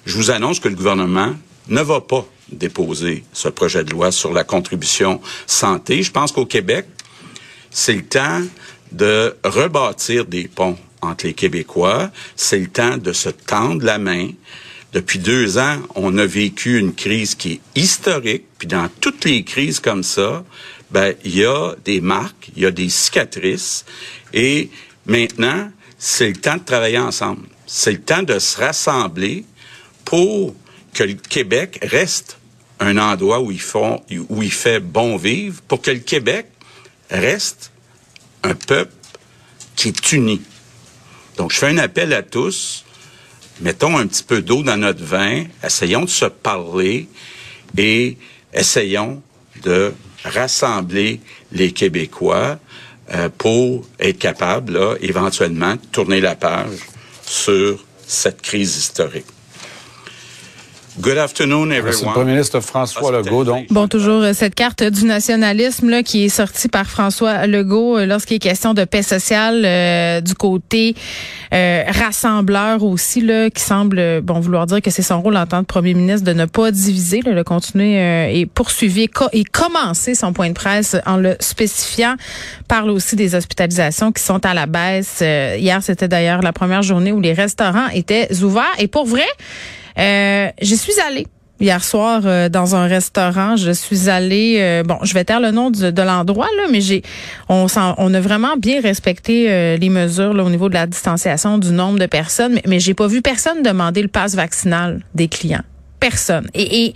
je 0.05 0.17
vous 0.17 0.31
annonce 0.31 0.61
que 0.61 0.69
le 0.69 0.75
gouvernement 0.75 1.35
ne 1.69 1.81
va 1.81 2.01
pas 2.01 2.27
déposer 2.51 3.25
ce 3.33 3.49
projet 3.49 3.85
de 3.85 3.91
loi 3.91 4.13
sur 4.13 4.33
la 4.33 4.45
contribution 4.45 5.21
santé. 5.47 6.03
Je 6.03 6.11
pense 6.11 6.31
qu'au 6.31 6.47
Québec, 6.47 6.87
c'est 7.71 7.95
le 7.95 8.05
temps 8.05 8.43
de 8.93 9.35
rebâtir 9.43 10.27
des 10.27 10.47
ponts 10.47 10.77
entre 11.05 11.27
les 11.27 11.35
Québécois. 11.35 12.11
C'est 12.37 12.59
le 12.59 12.69
temps 12.69 12.97
de 12.97 13.13
se 13.13 13.29
tendre 13.29 13.85
la 13.85 13.99
main. 13.99 14.31
Depuis 14.93 15.19
deux 15.19 15.59
ans, 15.59 15.79
on 15.97 16.17
a 16.19 16.27
vécu 16.27 16.79
une 16.79 16.95
crise 16.95 17.35
qui 17.35 17.53
est 17.53 17.61
historique. 17.81 18.45
Puis 18.59 18.69
dans 18.69 18.89
toutes 19.01 19.25
les 19.25 19.43
crises 19.43 19.81
comme 19.81 20.03
ça, 20.03 20.45
ben 20.91 21.15
il 21.25 21.37
y 21.37 21.45
a 21.45 21.75
des 21.85 22.01
marques, 22.01 22.51
il 22.57 22.63
y 22.63 22.67
a 22.67 22.71
des 22.71 22.89
cicatrices. 22.89 23.85
Et 24.33 24.71
maintenant, 25.07 25.71
c'est 25.99 26.29
le 26.29 26.37
temps 26.37 26.57
de 26.57 26.65
travailler 26.65 26.99
ensemble. 26.99 27.49
C'est 27.67 27.93
le 27.93 28.01
temps 28.01 28.23
de 28.23 28.39
se 28.39 28.59
rassembler 28.59 29.45
pour 30.05 30.55
que 30.93 31.03
le 31.03 31.15
Québec 31.15 31.79
reste 31.83 32.39
un 32.79 32.99
endroit 32.99 33.41
où 33.41 33.51
où 33.51 34.43
il 34.43 34.53
fait 34.53 34.81
bon 34.81 35.17
vivre, 35.17 35.61
pour 35.67 35.81
que 35.81 35.91
le 35.91 36.01
Québec 36.01 36.47
reste 37.11 37.73
un 38.43 38.55
peuple 38.55 38.93
qui 39.75 39.89
est 39.89 40.13
uni. 40.13 40.41
Donc, 41.37 41.53
je 41.53 41.59
fais 41.59 41.69
un 41.69 41.79
appel 41.79 42.13
à 42.13 42.23
tous. 42.23 42.85
Mettons 43.61 43.97
un 43.97 44.07
petit 44.07 44.23
peu 44.23 44.43
d'eau 44.43 44.63
dans 44.63 44.77
notre 44.77 45.03
vin. 45.03 45.45
Essayons 45.63 46.05
de 46.05 46.11
se 46.11 46.27
parler 46.27 47.09
et 47.77 48.17
essayons 48.53 49.23
de 49.63 49.93
rassembler 50.25 51.21
les 51.53 51.73
Québécois 51.73 52.59
euh, 53.13 53.29
pour 53.37 53.87
être 54.01 54.19
capables, 54.19 54.73
là, 54.73 54.95
éventuellement, 55.01 55.75
de 55.75 55.87
tourner 55.93 56.21
la 56.21 56.35
page 56.35 56.79
sur 57.27 57.85
cette 58.07 58.41
crise 58.41 58.77
historique. 58.77 59.27
Good 61.01 61.19
afternoon, 61.19 61.71
everyone. 61.73 61.93
C'est 61.93 62.07
le 62.07 62.13
premier 62.13 62.33
ministre 62.33 62.61
François 62.61 63.11
Legault, 63.11 63.43
donc. 63.43 63.67
Bon, 63.71 63.89
toujours 63.89 64.23
euh, 64.23 64.33
cette 64.33 64.55
carte 64.55 64.85
du 64.85 65.07
nationalisme 65.07 65.91
là, 65.91 66.05
qui 66.05 66.25
est 66.25 66.29
sortie 66.29 66.69
par 66.69 66.87
François 66.87 67.49
Legault 67.49 67.99
euh, 67.99 68.07
lorsqu'il 68.07 68.37
est 68.37 68.39
question 68.39 68.75
de 68.75 68.85
paix 68.85 69.03
sociale 69.03 69.65
euh, 69.65 70.21
du 70.21 70.35
côté 70.35 70.95
rassembleur 71.53 72.83
aussi, 72.83 73.21
là, 73.21 73.49
qui 73.49 73.63
semble 73.63 74.21
bon 74.23 74.41
vouloir 74.41 74.67
dire 74.67 74.83
que 74.83 74.91
c'est 74.91 75.03
son 75.03 75.21
rôle 75.21 75.37
en 75.37 75.47
tant 75.47 75.61
que 75.61 75.67
premier 75.67 75.95
ministre 75.95 76.27
de 76.27 76.33
ne 76.33 76.47
pas 76.47 76.73
diviser, 76.73 77.23
là, 77.23 77.33
de 77.33 77.43
continuer 77.45 78.41
et 78.41 78.45
poursuivre 78.45 79.29
et 79.33 79.45
commencer 79.45 80.17
son 80.17 80.33
point 80.33 80.49
de 80.49 80.55
presse 80.55 80.97
en 81.07 81.17
le 81.17 81.37
spécifiant. 81.39 82.17
Parle 82.67 82.91
aussi 82.91 83.15
des 83.15 83.37
hospitalisations 83.37 84.11
qui 84.11 84.21
sont 84.21 84.45
à 84.45 84.53
la 84.53 84.67
baisse. 84.67 85.21
hier, 85.21 85.81
c'était 85.81 86.09
d'ailleurs 86.09 86.43
la 86.43 86.53
première 86.53 86.83
journée 86.83 87.13
où 87.13 87.21
les 87.21 87.35
restaurants 87.35 87.87
étaient 87.95 88.29
ouverts. 88.43 88.75
Et 88.81 88.89
pour 88.89 89.07
vrai, 89.07 89.27
euh, 89.99 90.49
J'y 90.61 90.77
suis 90.77 90.99
allée 91.01 91.27
hier 91.61 91.83
soir 91.85 92.23
euh, 92.25 92.49
dans 92.49 92.75
un 92.75 92.87
restaurant. 92.87 93.57
Je 93.57 93.71
suis 93.71 94.09
allée, 94.09 94.59
euh, 94.61 94.83
bon, 94.83 94.99
je 95.03 95.15
vais 95.15 95.25
taire 95.25 95.41
le 95.41 95.51
nom 95.51 95.71
de, 95.71 96.03
l'endroit 96.03 96.49
là, 96.57 96.65
mais 96.71 96.81
j'ai, 96.81 97.03
on, 97.49 97.67
on 97.77 98.15
a 98.15 98.21
vraiment 98.21 98.57
bien 98.57 98.81
respecté 98.81 99.51
euh, 99.51 99.77
les 99.77 99.89
mesures 99.89 100.35
là, 100.35 100.45
au 100.45 100.51
niveau 100.51 100.69
de 100.69 100.75
la 100.75 100.87
distanciation 100.87 101.59
du 101.59 101.71
nombre 101.71 101.99
de 101.99 102.07
personnes, 102.07 102.55
mais, 102.55 102.63
mais 102.67 102.81
j'ai 102.81 102.95
pas 102.95 103.07
vu 103.07 103.23
personne 103.23 103.63
demander 103.63 104.03
le 104.03 104.09
passe 104.09 104.35
vaccinal 104.35 105.01
des 105.15 105.29
clients. 105.29 105.63
Personne. 106.01 106.49
Et, 106.53 106.87
et 106.87 106.95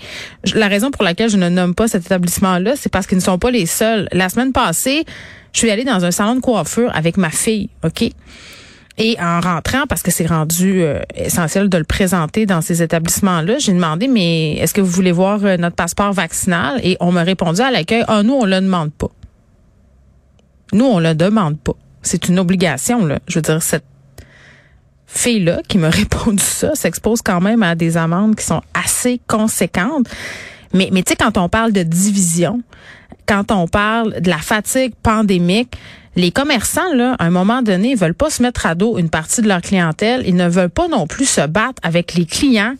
la 0.54 0.68
raison 0.68 0.90
pour 0.90 1.02
laquelle 1.02 1.30
je 1.30 1.38
ne 1.38 1.48
nomme 1.48 1.74
pas 1.74 1.88
cet 1.88 2.04
établissement-là, 2.06 2.74
c'est 2.76 2.92
parce 2.92 3.06
qu'ils 3.06 3.18
ne 3.18 3.22
sont 3.22 3.38
pas 3.38 3.50
les 3.50 3.64
seuls. 3.64 4.06
La 4.12 4.28
semaine 4.28 4.52
passée, 4.52 5.04
je 5.54 5.60
suis 5.60 5.70
allée 5.70 5.84
dans 5.84 6.04
un 6.04 6.10
salon 6.10 6.34
de 6.34 6.40
coiffure 6.40 6.90
avec 6.94 7.16
ma 7.16 7.30
fille, 7.30 7.70
ok? 7.84 8.10
Et 8.98 9.16
en 9.20 9.40
rentrant, 9.40 9.86
parce 9.88 10.02
que 10.02 10.10
c'est 10.10 10.26
rendu 10.26 10.82
euh, 10.82 11.00
essentiel 11.14 11.68
de 11.68 11.78
le 11.78 11.84
présenter 11.84 12.46
dans 12.46 12.60
ces 12.60 12.82
établissements-là, 12.82 13.58
j'ai 13.58 13.72
demandé, 13.72 14.08
mais 14.08 14.54
est-ce 14.54 14.74
que 14.74 14.80
vous 14.80 14.90
voulez 14.90 15.12
voir 15.12 15.44
euh, 15.44 15.56
notre 15.56 15.76
passeport 15.76 16.12
vaccinal? 16.12 16.80
Et 16.82 16.96
on 16.98 17.12
m'a 17.12 17.22
répondu 17.22 17.60
à 17.60 17.70
l'accueil, 17.70 18.04
ah, 18.08 18.24
nous, 18.24 18.34
on 18.34 18.44
le 18.44 18.60
demande 18.60 18.92
pas. 18.92 19.10
Nous, 20.72 20.84
on 20.84 20.98
le 20.98 21.14
demande 21.14 21.60
pas. 21.60 21.74
C'est 22.02 22.28
une 22.28 22.40
obligation, 22.40 23.06
là. 23.06 23.20
Je 23.28 23.36
veux 23.36 23.42
dire, 23.42 23.62
cette 23.62 23.84
fille-là 25.06 25.62
qui 25.68 25.78
m'a 25.78 25.90
répondu 25.90 26.42
ça 26.42 26.74
s'expose 26.74 27.22
quand 27.22 27.40
même 27.40 27.62
à 27.62 27.76
des 27.76 27.96
amendes 27.96 28.34
qui 28.34 28.44
sont 28.44 28.62
assez 28.74 29.20
conséquentes. 29.28 30.08
Mais, 30.74 30.90
mais 30.92 31.04
tu 31.04 31.10
sais, 31.10 31.16
quand 31.16 31.38
on 31.38 31.48
parle 31.48 31.72
de 31.72 31.84
division, 31.84 32.62
quand 33.28 33.52
on 33.52 33.68
parle 33.68 34.20
de 34.20 34.30
la 34.30 34.38
fatigue 34.38 34.94
pandémique, 35.02 35.74
les 36.16 36.32
commerçants, 36.32 36.92
là, 36.94 37.14
à 37.18 37.26
un 37.26 37.30
moment 37.30 37.62
donné, 37.62 37.90
ils 37.90 37.96
veulent 37.96 38.14
pas 38.14 38.30
se 38.30 38.42
mettre 38.42 38.66
à 38.66 38.74
dos 38.74 38.98
une 38.98 39.10
partie 39.10 39.42
de 39.42 39.46
leur 39.46 39.60
clientèle. 39.60 40.24
Ils 40.26 40.34
ne 40.34 40.48
veulent 40.48 40.70
pas 40.70 40.88
non 40.88 41.06
plus 41.06 41.26
se 41.26 41.46
battre 41.46 41.80
avec 41.84 42.14
les 42.14 42.24
clients. 42.24 42.74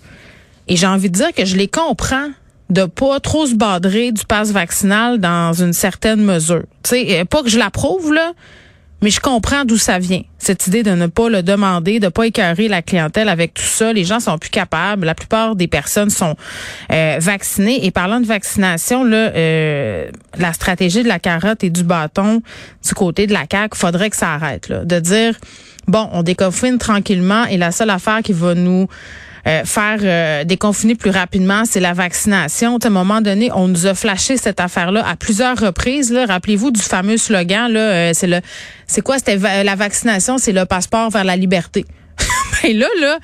Et 0.66 0.76
j'ai 0.76 0.86
envie 0.86 1.10
de 1.10 1.14
dire 1.14 1.32
que 1.32 1.44
je 1.44 1.56
les 1.56 1.68
comprends 1.68 2.30
de 2.70 2.84
pas 2.84 3.20
trop 3.20 3.46
se 3.46 3.54
badrer 3.54 4.12
du 4.12 4.24
passe 4.24 4.50
vaccinal 4.50 5.18
dans 5.18 5.52
une 5.52 5.72
certaine 5.72 6.20
mesure. 6.20 6.64
Tu 6.82 6.90
sais, 6.90 7.24
pas 7.24 7.42
que 7.42 7.48
je 7.48 7.58
l'approuve, 7.58 8.12
là, 8.12 8.32
mais 9.00 9.10
je 9.10 9.20
comprends 9.20 9.64
d'où 9.64 9.76
ça 9.76 9.98
vient. 9.98 10.22
Cette 10.38 10.66
idée 10.66 10.82
de 10.82 10.90
ne 10.90 11.06
pas 11.06 11.28
le 11.28 11.42
demander, 11.42 12.00
de 12.00 12.08
pas 12.08 12.26
écœurer 12.26 12.68
la 12.68 12.82
clientèle 12.82 13.28
avec 13.28 13.54
tout 13.54 13.62
ça. 13.62 13.92
Les 13.92 14.04
gens 14.04 14.18
sont 14.18 14.38
plus 14.38 14.50
capables. 14.50 15.06
La 15.06 15.14
plupart 15.14 15.54
des 15.54 15.68
personnes 15.68 16.10
sont 16.10 16.34
euh, 16.92 17.18
vaccinées. 17.20 17.84
Et 17.86 17.90
parlant 17.90 18.20
de 18.20 18.26
vaccination, 18.26 19.04
là, 19.04 19.32
euh, 19.34 20.10
la 20.36 20.52
stratégie 20.52 21.02
de 21.02 21.08
la 21.08 21.20
carotte 21.20 21.62
et 21.62 21.70
du 21.70 21.84
bâton 21.84 22.42
du 22.84 22.94
côté 22.94 23.26
de 23.26 23.32
la 23.32 23.44
CAQ, 23.50 23.76
faudrait 23.76 24.10
que 24.10 24.16
ça 24.16 24.34
arrête. 24.34 24.68
Là, 24.68 24.84
de 24.84 24.98
dire, 24.98 25.34
bon, 25.86 26.08
on 26.12 26.22
déconfine 26.24 26.78
tranquillement 26.78 27.44
et 27.46 27.56
la 27.56 27.70
seule 27.70 27.90
affaire 27.90 28.22
qui 28.22 28.32
va 28.32 28.54
nous 28.54 28.88
euh, 29.48 29.64
faire 29.64 29.98
euh, 30.02 30.44
déconfiner 30.44 30.94
plus 30.94 31.10
rapidement, 31.10 31.62
c'est 31.64 31.80
la 31.80 31.94
vaccination. 31.94 32.76
à 32.76 32.86
un 32.86 32.90
moment 32.90 33.22
donné, 33.22 33.50
on 33.54 33.66
nous 33.66 33.86
a 33.86 33.94
flashé 33.94 34.36
cette 34.36 34.60
affaire-là 34.60 35.02
à 35.08 35.16
plusieurs 35.16 35.58
reprises. 35.58 36.12
Rappelez-vous 36.12 36.70
du 36.70 36.82
fameux 36.82 37.16
slogan, 37.16 37.74
euh, 37.74 38.10
c'est 38.12 38.26
le 38.26 38.40
c'est 38.86 39.00
quoi? 39.00 39.16
C'était 39.16 39.36
la 39.64 39.74
vaccination, 39.74 40.36
c'est 40.36 40.52
le 40.52 40.66
passeport 40.66 41.10
vers 41.10 41.24
la 41.24 41.36
liberté. 41.36 41.86
Et 42.64 42.74
là, 42.74 42.86
là, 43.00 43.18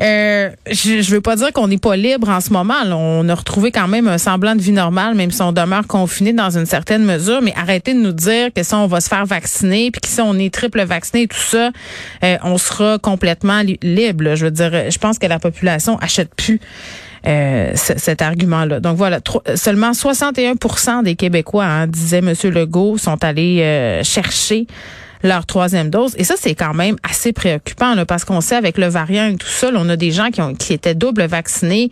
euh, 0.00 0.50
je, 0.70 1.00
je 1.00 1.10
veux 1.10 1.20
pas 1.20 1.36
dire 1.36 1.52
qu'on 1.52 1.68
n'est 1.68 1.78
pas 1.78 1.96
libre 1.96 2.28
en 2.28 2.40
ce 2.40 2.52
moment. 2.52 2.74
On 2.90 3.28
a 3.28 3.34
retrouvé 3.34 3.70
quand 3.70 3.88
même 3.88 4.08
un 4.08 4.18
semblant 4.18 4.54
de 4.54 4.60
vie 4.60 4.72
normale, 4.72 5.14
même 5.14 5.30
si 5.30 5.42
on 5.42 5.52
demeure 5.52 5.86
confiné 5.86 6.32
dans 6.32 6.56
une 6.56 6.66
certaine 6.66 7.04
mesure. 7.04 7.42
Mais 7.42 7.52
arrêtez 7.56 7.94
de 7.94 8.00
nous 8.00 8.12
dire 8.12 8.52
que 8.54 8.62
si 8.62 8.74
on 8.74 8.86
va 8.86 9.00
se 9.00 9.08
faire 9.08 9.26
vacciner, 9.26 9.90
puis 9.90 10.00
que 10.00 10.08
si 10.08 10.20
on 10.20 10.34
est 10.38 10.52
triple 10.52 10.82
vacciné 10.82 11.22
et 11.22 11.28
tout 11.28 11.36
ça, 11.36 11.70
euh, 12.24 12.36
on 12.42 12.58
sera 12.58 12.98
complètement 12.98 13.62
libre. 13.82 14.34
Je 14.34 14.46
veux 14.46 14.50
dire, 14.50 14.90
je 14.90 14.98
pense 14.98 15.18
que 15.18 15.26
la 15.26 15.38
population 15.38 15.98
achète 15.98 16.34
plus 16.34 16.60
euh, 17.24 17.70
cet 17.76 18.20
argument-là. 18.20 18.80
Donc 18.80 18.96
voilà, 18.96 19.20
seulement 19.54 19.92
61% 19.92 21.04
des 21.04 21.14
Québécois, 21.14 21.64
hein, 21.64 21.86
disait 21.86 22.18
M. 22.18 22.34
Legault, 22.50 22.98
sont 22.98 23.22
allés 23.22 23.60
euh, 23.60 24.02
chercher 24.02 24.66
leur 25.22 25.46
troisième 25.46 25.90
dose. 25.90 26.14
Et 26.16 26.24
ça, 26.24 26.34
c'est 26.38 26.54
quand 26.54 26.74
même 26.74 26.96
assez 27.08 27.32
préoccupant 27.32 27.94
là, 27.94 28.04
parce 28.04 28.24
qu'on 28.24 28.40
sait 28.40 28.56
avec 28.56 28.78
le 28.78 28.86
variant 28.86 29.26
et 29.26 29.36
tout 29.36 29.46
ça, 29.46 29.70
on 29.74 29.88
a 29.88 29.96
des 29.96 30.10
gens 30.10 30.30
qui 30.30 30.40
ont 30.40 30.54
qui 30.54 30.72
étaient 30.72 30.94
double 30.94 31.24
vaccinés, 31.24 31.90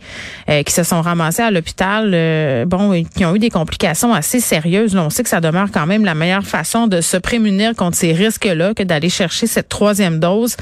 euh, 0.49 0.63
qui 0.63 0.73
se 0.73 0.83
sont 0.83 1.01
ramassés 1.01 1.41
à 1.41 1.51
l'hôpital, 1.51 2.11
euh, 2.13 2.65
bon, 2.65 3.03
qui 3.15 3.25
ont 3.25 3.35
eu 3.35 3.39
des 3.39 3.49
complications 3.49 4.13
assez 4.13 4.39
sérieuses. 4.39 4.95
Là, 4.95 5.03
on 5.03 5.09
sait 5.09 5.23
que 5.23 5.29
ça 5.29 5.41
demeure 5.41 5.69
quand 5.71 5.85
même 5.85 6.05
la 6.05 6.15
meilleure 6.15 6.45
façon 6.45 6.87
de 6.87 7.01
se 7.01 7.17
prémunir 7.17 7.75
contre 7.75 7.97
ces 7.97 8.13
risques-là 8.13 8.73
que 8.73 8.83
d'aller 8.83 9.09
chercher 9.09 9.47
cette 9.47 9.69
troisième 9.69 10.19
dose. 10.19 10.55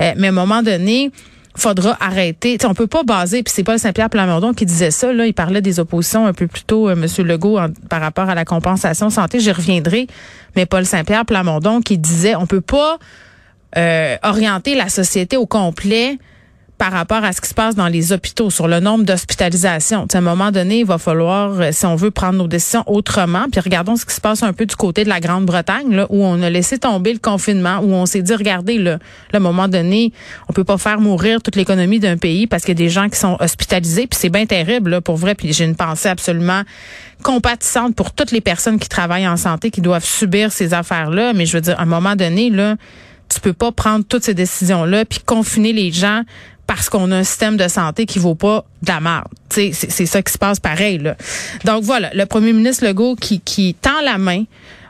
Euh, 0.00 0.12
mais 0.16 0.28
à 0.28 0.30
un 0.30 0.34
moment 0.34 0.62
donné, 0.62 1.10
faudra 1.56 1.96
arrêter. 2.00 2.58
T'sais, 2.58 2.66
on 2.66 2.74
peut 2.74 2.86
pas 2.86 3.02
baser, 3.02 3.42
puis 3.42 3.52
c'est 3.54 3.64
pas 3.64 3.78
Saint-Pierre 3.78 4.10
Plamondon 4.10 4.52
qui 4.54 4.66
disait 4.66 4.90
ça, 4.90 5.12
là, 5.12 5.26
il 5.26 5.34
parlait 5.34 5.62
des 5.62 5.80
oppositions 5.80 6.26
un 6.26 6.32
peu 6.32 6.46
plus 6.46 6.64
tôt, 6.64 6.88
euh, 6.88 6.92
M. 6.92 7.06
Legault, 7.26 7.58
par 7.88 8.00
rapport 8.00 8.28
à 8.28 8.34
la 8.34 8.44
compensation 8.44 9.10
santé, 9.10 9.40
j'y 9.40 9.52
reviendrai, 9.52 10.06
mais 10.56 10.66
Paul 10.66 10.84
Saint-Pierre 10.84 11.24
Plamondon 11.24 11.80
qui 11.80 11.98
disait 11.98 12.34
on 12.34 12.46
peut 12.46 12.60
pas 12.60 12.98
euh, 13.76 14.16
orienter 14.22 14.74
la 14.74 14.88
société 14.88 15.36
au 15.36 15.46
complet 15.46 16.18
par 16.78 16.92
rapport 16.92 17.22
à 17.22 17.32
ce 17.32 17.40
qui 17.40 17.48
se 17.48 17.54
passe 17.54 17.76
dans 17.76 17.86
les 17.86 18.12
hôpitaux, 18.12 18.50
sur 18.50 18.66
le 18.66 18.80
nombre 18.80 19.04
d'hospitalisations. 19.04 20.06
À 20.12 20.18
un 20.18 20.20
moment 20.20 20.50
donné, 20.50 20.80
il 20.80 20.86
va 20.86 20.98
falloir, 20.98 21.60
euh, 21.60 21.70
si 21.72 21.86
on 21.86 21.94
veut 21.94 22.10
prendre 22.10 22.38
nos 22.38 22.48
décisions 22.48 22.82
autrement, 22.86 23.46
puis 23.50 23.60
regardons 23.60 23.96
ce 23.96 24.04
qui 24.04 24.14
se 24.14 24.20
passe 24.20 24.42
un 24.42 24.52
peu 24.52 24.66
du 24.66 24.74
côté 24.74 25.04
de 25.04 25.08
la 25.08 25.20
Grande-Bretagne, 25.20 25.94
là, 25.94 26.06
où 26.10 26.24
on 26.24 26.42
a 26.42 26.50
laissé 26.50 26.78
tomber 26.78 27.12
le 27.12 27.20
confinement, 27.20 27.78
où 27.78 27.92
on 27.92 28.06
s'est 28.06 28.22
dit, 28.22 28.34
regardez, 28.34 28.78
là, 28.78 28.98
à 29.32 29.36
un 29.36 29.40
moment 29.40 29.68
donné, 29.68 30.12
on 30.48 30.52
peut 30.52 30.64
pas 30.64 30.78
faire 30.78 31.00
mourir 31.00 31.40
toute 31.42 31.56
l'économie 31.56 32.00
d'un 32.00 32.16
pays 32.16 32.46
parce 32.46 32.64
qu'il 32.64 32.78
y 32.78 32.82
a 32.82 32.84
des 32.84 32.90
gens 32.90 33.08
qui 33.08 33.18
sont 33.18 33.36
hospitalisés, 33.40 34.06
puis 34.06 34.18
c'est 34.20 34.30
bien 34.30 34.46
terrible, 34.46 34.90
là, 34.90 35.00
pour 35.00 35.16
vrai, 35.16 35.34
puis 35.34 35.52
j'ai 35.52 35.64
une 35.64 35.76
pensée 35.76 36.08
absolument 36.08 36.62
compatissante 37.22 37.94
pour 37.94 38.12
toutes 38.12 38.32
les 38.32 38.40
personnes 38.40 38.78
qui 38.78 38.88
travaillent 38.88 39.28
en 39.28 39.36
santé, 39.36 39.70
qui 39.70 39.80
doivent 39.80 40.04
subir 40.04 40.50
ces 40.50 40.74
affaires-là, 40.74 41.32
mais 41.34 41.46
je 41.46 41.56
veux 41.56 41.60
dire, 41.60 41.78
à 41.78 41.82
un 41.82 41.86
moment 41.86 42.16
donné, 42.16 42.50
là, 42.50 42.76
tu 43.28 43.40
peux 43.40 43.52
pas 43.52 43.72
prendre 43.72 44.04
toutes 44.04 44.24
ces 44.24 44.34
décisions-là 44.34 45.04
puis 45.04 45.20
confiner 45.24 45.72
les 45.72 45.90
gens 45.90 46.22
parce 46.66 46.88
qu'on 46.88 47.10
a 47.12 47.16
un 47.16 47.24
système 47.24 47.56
de 47.56 47.68
santé 47.68 48.06
qui 48.06 48.18
vaut 48.18 48.34
pas 48.34 48.64
de 48.82 48.88
la 48.88 49.00
merde. 49.00 49.28
C'est, 49.50 49.72
ça 49.72 50.22
qui 50.22 50.32
se 50.32 50.38
passe 50.38 50.60
pareil. 50.60 50.98
Là. 50.98 51.16
Donc 51.64 51.84
voilà, 51.84 52.10
le 52.14 52.26
premier 52.26 52.52
ministre 52.52 52.84
Legault 52.84 53.16
qui, 53.16 53.40
qui 53.40 53.74
tend 53.74 54.00
la 54.04 54.18
main 54.18 54.44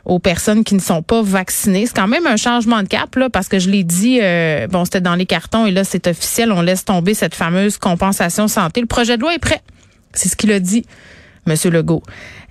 aux 0.05 0.19
personnes 0.19 0.63
qui 0.63 0.75
ne 0.75 0.79
sont 0.79 1.01
pas 1.01 1.21
vaccinées. 1.21 1.85
C'est 1.87 1.95
quand 1.95 2.07
même 2.07 2.27
un 2.27 2.37
changement 2.37 2.81
de 2.83 2.87
cap, 2.87 3.15
là, 3.15 3.29
parce 3.29 3.47
que 3.47 3.59
je 3.59 3.69
l'ai 3.69 3.83
dit, 3.83 4.19
euh, 4.21 4.67
bon, 4.67 4.85
c'était 4.85 5.01
dans 5.01 5.15
les 5.15 5.25
cartons 5.25 5.65
et 5.65 5.71
là, 5.71 5.83
c'est 5.83 6.07
officiel, 6.07 6.51
on 6.51 6.61
laisse 6.61 6.85
tomber 6.85 7.13
cette 7.13 7.35
fameuse 7.35 7.77
compensation 7.77 8.47
santé. 8.47 8.81
Le 8.81 8.87
projet 8.87 9.17
de 9.17 9.21
loi 9.21 9.33
est 9.33 9.39
prêt. 9.39 9.61
C'est 10.13 10.29
ce 10.29 10.35
qu'il 10.35 10.51
a 10.51 10.59
dit. 10.59 10.85
Monsieur 11.45 11.69
Legault. 11.69 12.01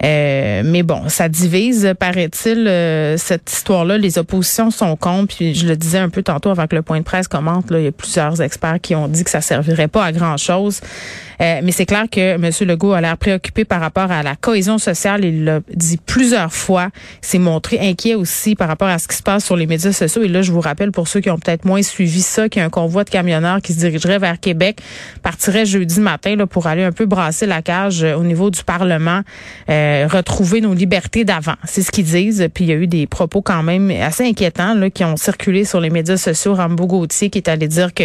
Euh, 0.04 0.62
mais 0.64 0.82
bon, 0.82 1.08
ça 1.08 1.28
divise, 1.28 1.94
paraît-il, 1.98 2.68
euh, 2.68 3.16
cette 3.16 3.50
histoire-là. 3.50 3.98
Les 3.98 4.18
oppositions 4.18 4.70
sont 4.70 4.96
contre. 4.96 5.34
Puis 5.34 5.54
je 5.54 5.66
le 5.66 5.76
disais 5.76 5.98
un 5.98 6.10
peu 6.10 6.22
tantôt 6.22 6.50
avec 6.50 6.72
le 6.72 6.82
point 6.82 6.98
de 6.98 7.04
presse 7.04 7.26
commente. 7.26 7.70
Là, 7.70 7.80
il 7.80 7.84
y 7.84 7.88
a 7.88 7.92
plusieurs 7.92 8.40
experts 8.40 8.80
qui 8.80 8.94
ont 8.94 9.08
dit 9.08 9.24
que 9.24 9.30
ça 9.30 9.40
servirait 9.40 9.88
pas 9.88 10.04
à 10.04 10.12
grand 10.12 10.36
chose. 10.36 10.80
Euh, 11.40 11.60
mais 11.64 11.72
c'est 11.72 11.86
clair 11.86 12.04
que 12.10 12.34
M. 12.34 12.50
Legault 12.68 12.92
a 12.92 13.00
l'air 13.00 13.16
préoccupé 13.16 13.64
par 13.64 13.80
rapport 13.80 14.12
à 14.12 14.22
la 14.22 14.36
cohésion 14.36 14.78
sociale. 14.78 15.24
Il 15.24 15.44
l'a 15.44 15.60
dit 15.72 15.98
plusieurs 16.04 16.52
fois. 16.52 16.90
Il 17.22 17.26
s'est 17.26 17.38
montré 17.38 17.80
inquiet 17.80 18.14
aussi 18.14 18.54
par 18.54 18.68
rapport 18.68 18.88
à 18.88 18.98
ce 18.98 19.08
qui 19.08 19.16
se 19.16 19.22
passe 19.22 19.44
sur 19.44 19.56
les 19.56 19.66
médias 19.66 19.92
sociaux. 19.92 20.22
Et 20.22 20.28
là, 20.28 20.42
je 20.42 20.52
vous 20.52 20.60
rappelle, 20.60 20.92
pour 20.92 21.08
ceux 21.08 21.20
qui 21.20 21.30
ont 21.30 21.38
peut-être 21.38 21.64
moins 21.64 21.82
suivi 21.82 22.22
ça, 22.22 22.48
qu'il 22.48 22.60
y 22.60 22.62
a 22.62 22.66
un 22.66 22.70
convoi 22.70 23.02
de 23.02 23.10
camionneurs 23.10 23.60
qui 23.60 23.72
se 23.72 23.78
dirigerait 23.78 24.18
vers 24.18 24.38
Québec, 24.38 24.80
partirait 25.22 25.66
jeudi 25.66 25.98
matin 25.98 26.36
là, 26.36 26.46
pour 26.46 26.68
aller 26.68 26.84
un 26.84 26.92
peu 26.92 27.06
brasser 27.06 27.46
la 27.46 27.62
cage 27.62 28.04
au 28.04 28.22
niveau 28.22 28.50
du 28.50 28.62
Parlement. 28.62 28.83
Euh, 28.84 30.06
retrouver 30.10 30.60
nos 30.60 30.74
libertés 30.74 31.24
d'avant. 31.24 31.54
C'est 31.64 31.82
ce 31.82 31.90
qu'ils 31.90 32.04
disent. 32.04 32.48
Puis 32.52 32.64
il 32.64 32.70
y 32.70 32.72
a 32.72 32.76
eu 32.76 32.86
des 32.86 33.06
propos 33.06 33.42
quand 33.42 33.62
même 33.62 33.90
assez 33.90 34.24
inquiétants 34.24 34.74
là, 34.74 34.90
qui 34.90 35.04
ont 35.04 35.16
circulé 35.16 35.64
sur 35.64 35.80
les 35.80 35.90
médias 35.90 36.16
sociaux. 36.16 36.54
Rambo 36.54 36.86
Gauthier 36.86 37.30
qui 37.30 37.38
est 37.38 37.48
allé 37.48 37.68
dire 37.68 37.94
que 37.94 38.04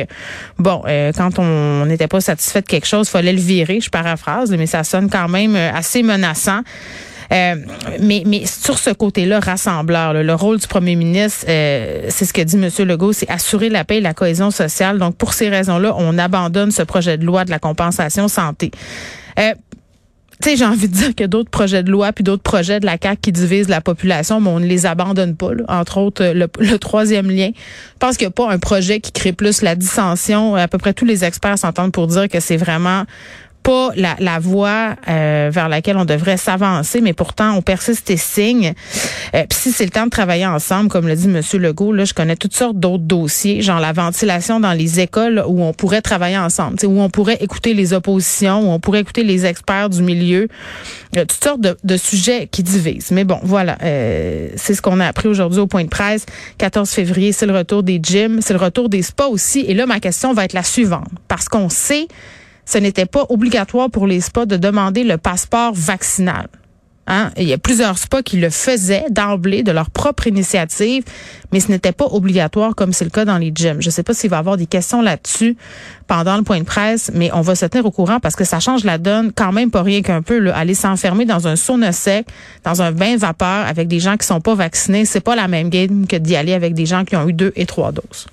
bon, 0.57 0.83
euh, 0.87 1.11
quand 1.15 1.39
on 1.39 1.85
n'était 1.85 2.07
pas 2.07 2.21
satisfait 2.21 2.61
de 2.61 2.67
quelque 2.67 2.87
chose, 2.87 3.09
fallait 3.09 3.33
le 3.33 3.41
virer. 3.41 3.79
Je 3.79 3.89
paraphrase, 3.89 4.51
mais 4.51 4.65
ça 4.65 4.83
sonne 4.83 5.09
quand 5.09 5.27
même 5.27 5.55
euh, 5.55 5.71
assez 5.73 6.03
menaçant. 6.03 6.61
Euh, 7.31 7.55
mais, 7.99 8.23
mais 8.25 8.45
sur 8.45 8.79
ce 8.79 8.89
côté-là, 8.89 9.39
rassembleur, 9.39 10.13
le 10.13 10.33
rôle 10.33 10.57
du 10.57 10.67
premier 10.67 10.95
ministre, 10.95 11.45
euh, 11.47 12.07
c'est 12.09 12.25
ce 12.25 12.33
que 12.33 12.41
dit 12.41 12.55
M. 12.55 12.69
Legault, 12.87 13.13
c'est 13.13 13.29
assurer 13.29 13.69
la 13.69 13.83
paix 13.83 13.97
et 13.97 14.01
la 14.01 14.13
cohésion 14.13 14.51
sociale. 14.51 14.97
Donc, 14.97 15.15
pour 15.15 15.33
ces 15.33 15.49
raisons-là, 15.49 15.93
on 15.97 16.17
abandonne 16.17 16.71
ce 16.71 16.81
projet 16.81 17.17
de 17.17 17.25
loi 17.25 17.45
de 17.45 17.51
la 17.51 17.59
compensation 17.59 18.27
santé. 18.27 18.71
Euh, 19.37 19.53
tu 20.41 20.49
sais, 20.49 20.55
j'ai 20.55 20.65
envie 20.65 20.87
de 20.87 20.93
dire 20.93 21.15
que 21.15 21.25
d'autres 21.25 21.49
projets 21.49 21.83
de 21.83 21.91
loi 21.91 22.13
puis 22.13 22.23
d'autres 22.23 22.43
projets 22.43 22.79
de 22.79 22.85
la 22.85 22.97
CAQ 23.01 23.19
qui 23.21 23.31
divisent 23.33 23.67
la 23.67 23.81
population, 23.81 24.39
mais 24.39 24.49
on 24.49 24.59
ne 24.61 24.65
les 24.65 24.85
abandonne 24.85 25.35
pas. 25.35 25.49
Entre 25.67 25.97
autres, 25.97 26.23
le, 26.23 26.47
le, 26.59 26.79
troisième 26.79 27.29
lien. 27.29 27.49
Je 27.53 27.97
pense 27.99 28.15
qu'il 28.15 28.25
n'y 28.25 28.31
a 28.31 28.31
pas 28.31 28.49
un 28.49 28.57
projet 28.57 29.01
qui 29.01 29.11
crée 29.11 29.33
plus 29.33 29.61
la 29.61 29.75
dissension. 29.75 30.55
À 30.55 30.69
peu 30.69 30.77
près 30.77 30.93
tous 30.93 31.05
les 31.05 31.25
experts 31.25 31.57
s'entendent 31.57 31.91
pour 31.91 32.07
dire 32.07 32.29
que 32.29 32.39
c'est 32.39 32.55
vraiment 32.55 33.03
pas 33.63 33.91
la, 33.95 34.15
la 34.19 34.39
voie 34.39 34.95
euh, 35.07 35.49
vers 35.51 35.69
laquelle 35.69 35.97
on 35.97 36.05
devrait 36.05 36.37
s'avancer, 36.37 37.01
mais 37.01 37.13
pourtant 37.13 37.53
on 37.53 37.61
persiste 37.61 38.09
et 38.09 38.17
signe. 38.17 38.73
Euh, 39.35 39.43
Puis 39.49 39.59
si 39.59 39.71
c'est 39.71 39.85
le 39.85 39.91
temps 39.91 40.05
de 40.05 40.09
travailler 40.09 40.45
ensemble, 40.45 40.89
comme 40.89 41.07
le 41.07 41.15
dit 41.15 41.25
M. 41.25 41.41
Legault, 41.61 41.93
là, 41.93 42.05
je 42.05 42.13
connais 42.13 42.35
toutes 42.35 42.55
sortes 42.55 42.77
d'autres 42.77 43.03
dossiers, 43.03 43.61
genre 43.61 43.79
la 43.79 43.93
ventilation 43.93 44.59
dans 44.59 44.73
les 44.73 44.99
écoles 44.99 45.43
où 45.47 45.63
on 45.63 45.73
pourrait 45.73 46.01
travailler 46.01 46.37
ensemble, 46.37 46.77
où 46.85 47.01
on 47.01 47.09
pourrait 47.09 47.37
écouter 47.41 47.73
les 47.73 47.93
oppositions, 47.93 48.61
où 48.61 48.71
on 48.71 48.79
pourrait 48.79 49.01
écouter 49.01 49.23
les 49.23 49.45
experts 49.45 49.89
du 49.89 50.01
milieu, 50.01 50.47
toutes 51.13 51.31
sortes 51.43 51.61
de, 51.61 51.77
de, 51.83 51.97
sujets 51.97 52.47
qui 52.47 52.63
divisent. 52.63 53.11
Mais 53.11 53.23
bon, 53.23 53.39
voilà, 53.43 53.77
euh, 53.83 54.49
c'est 54.55 54.73
ce 54.73 54.81
qu'on 54.81 54.99
a 54.99 55.07
appris 55.07 55.27
aujourd'hui 55.27 55.59
au 55.59 55.67
point 55.67 55.83
de 55.83 55.89
presse. 55.89 56.25
14 56.57 56.89
février, 56.89 57.31
c'est 57.31 57.45
le 57.45 57.55
retour 57.55 57.83
des 57.83 57.99
gyms, 58.01 58.39
c'est 58.41 58.53
le 58.53 58.59
retour 58.59 58.89
des 58.89 59.01
spas 59.01 59.27
aussi. 59.27 59.61
Et 59.61 59.73
là, 59.73 59.85
ma 59.85 59.99
question 59.99 60.33
va 60.33 60.45
être 60.45 60.53
la 60.53 60.63
suivante, 60.63 61.09
parce 61.27 61.49
qu'on 61.49 61.69
sait 61.69 62.07
ce 62.69 62.77
n'était 62.77 63.07
pas 63.07 63.25
obligatoire 63.29 63.89
pour 63.89 64.05
les 64.05 64.21
spas 64.21 64.45
de 64.45 64.55
demander 64.55 65.03
le 65.03 65.17
passeport 65.17 65.73
vaccinal. 65.73 66.47
Hein? 67.07 67.31
Il 67.35 67.47
y 67.47 67.53
a 67.53 67.57
plusieurs 67.57 67.97
spas 67.97 68.21
qui 68.21 68.37
le 68.37 68.51
faisaient 68.51 69.05
d'emblée 69.09 69.63
de 69.63 69.71
leur 69.71 69.89
propre 69.89 70.27
initiative, 70.27 71.03
mais 71.51 71.61
ce 71.61 71.69
n'était 71.71 71.93
pas 71.93 72.05
obligatoire 72.05 72.75
comme 72.75 72.93
c'est 72.93 73.05
le 73.05 73.09
cas 73.09 73.25
dans 73.25 73.39
les 73.39 73.51
gyms. 73.55 73.81
Je 73.81 73.87
ne 73.87 73.91
sais 73.91 74.03
pas 74.03 74.13
s'il 74.13 74.29
va 74.29 74.35
y 74.35 74.39
avoir 74.39 74.55
des 74.55 74.67
questions 74.67 75.01
là-dessus 75.01 75.57
pendant 76.05 76.37
le 76.37 76.43
point 76.43 76.59
de 76.59 76.63
presse, 76.63 77.09
mais 77.15 77.31
on 77.33 77.41
va 77.41 77.55
se 77.55 77.65
tenir 77.65 77.87
au 77.87 77.91
courant 77.91 78.19
parce 78.19 78.35
que 78.35 78.43
ça 78.43 78.59
change 78.59 78.83
la 78.83 78.99
donne 78.99 79.31
quand 79.33 79.51
même 79.51 79.71
pas 79.71 79.81
rien 79.81 80.03
qu'un 80.03 80.21
peu. 80.21 80.53
aller 80.53 80.75
s'enfermer 80.75 81.25
dans 81.25 81.47
un 81.47 81.55
sauna 81.55 81.91
sec, 81.91 82.27
dans 82.63 82.83
un 82.83 82.91
bain 82.91 83.17
vapeur 83.17 83.65
avec 83.65 83.87
des 83.87 83.99
gens 83.99 84.15
qui 84.15 84.27
sont 84.27 84.41
pas 84.41 84.53
vaccinés, 84.53 85.05
c'est 85.05 85.21
pas 85.21 85.35
la 85.35 85.47
même 85.47 85.69
game 85.69 86.05
que 86.05 86.17
d'y 86.17 86.35
aller 86.35 86.53
avec 86.53 86.75
des 86.75 86.85
gens 86.85 87.03
qui 87.03 87.15
ont 87.15 87.27
eu 87.27 87.33
deux 87.33 87.51
et 87.55 87.65
trois 87.65 87.91
doses. 87.91 88.27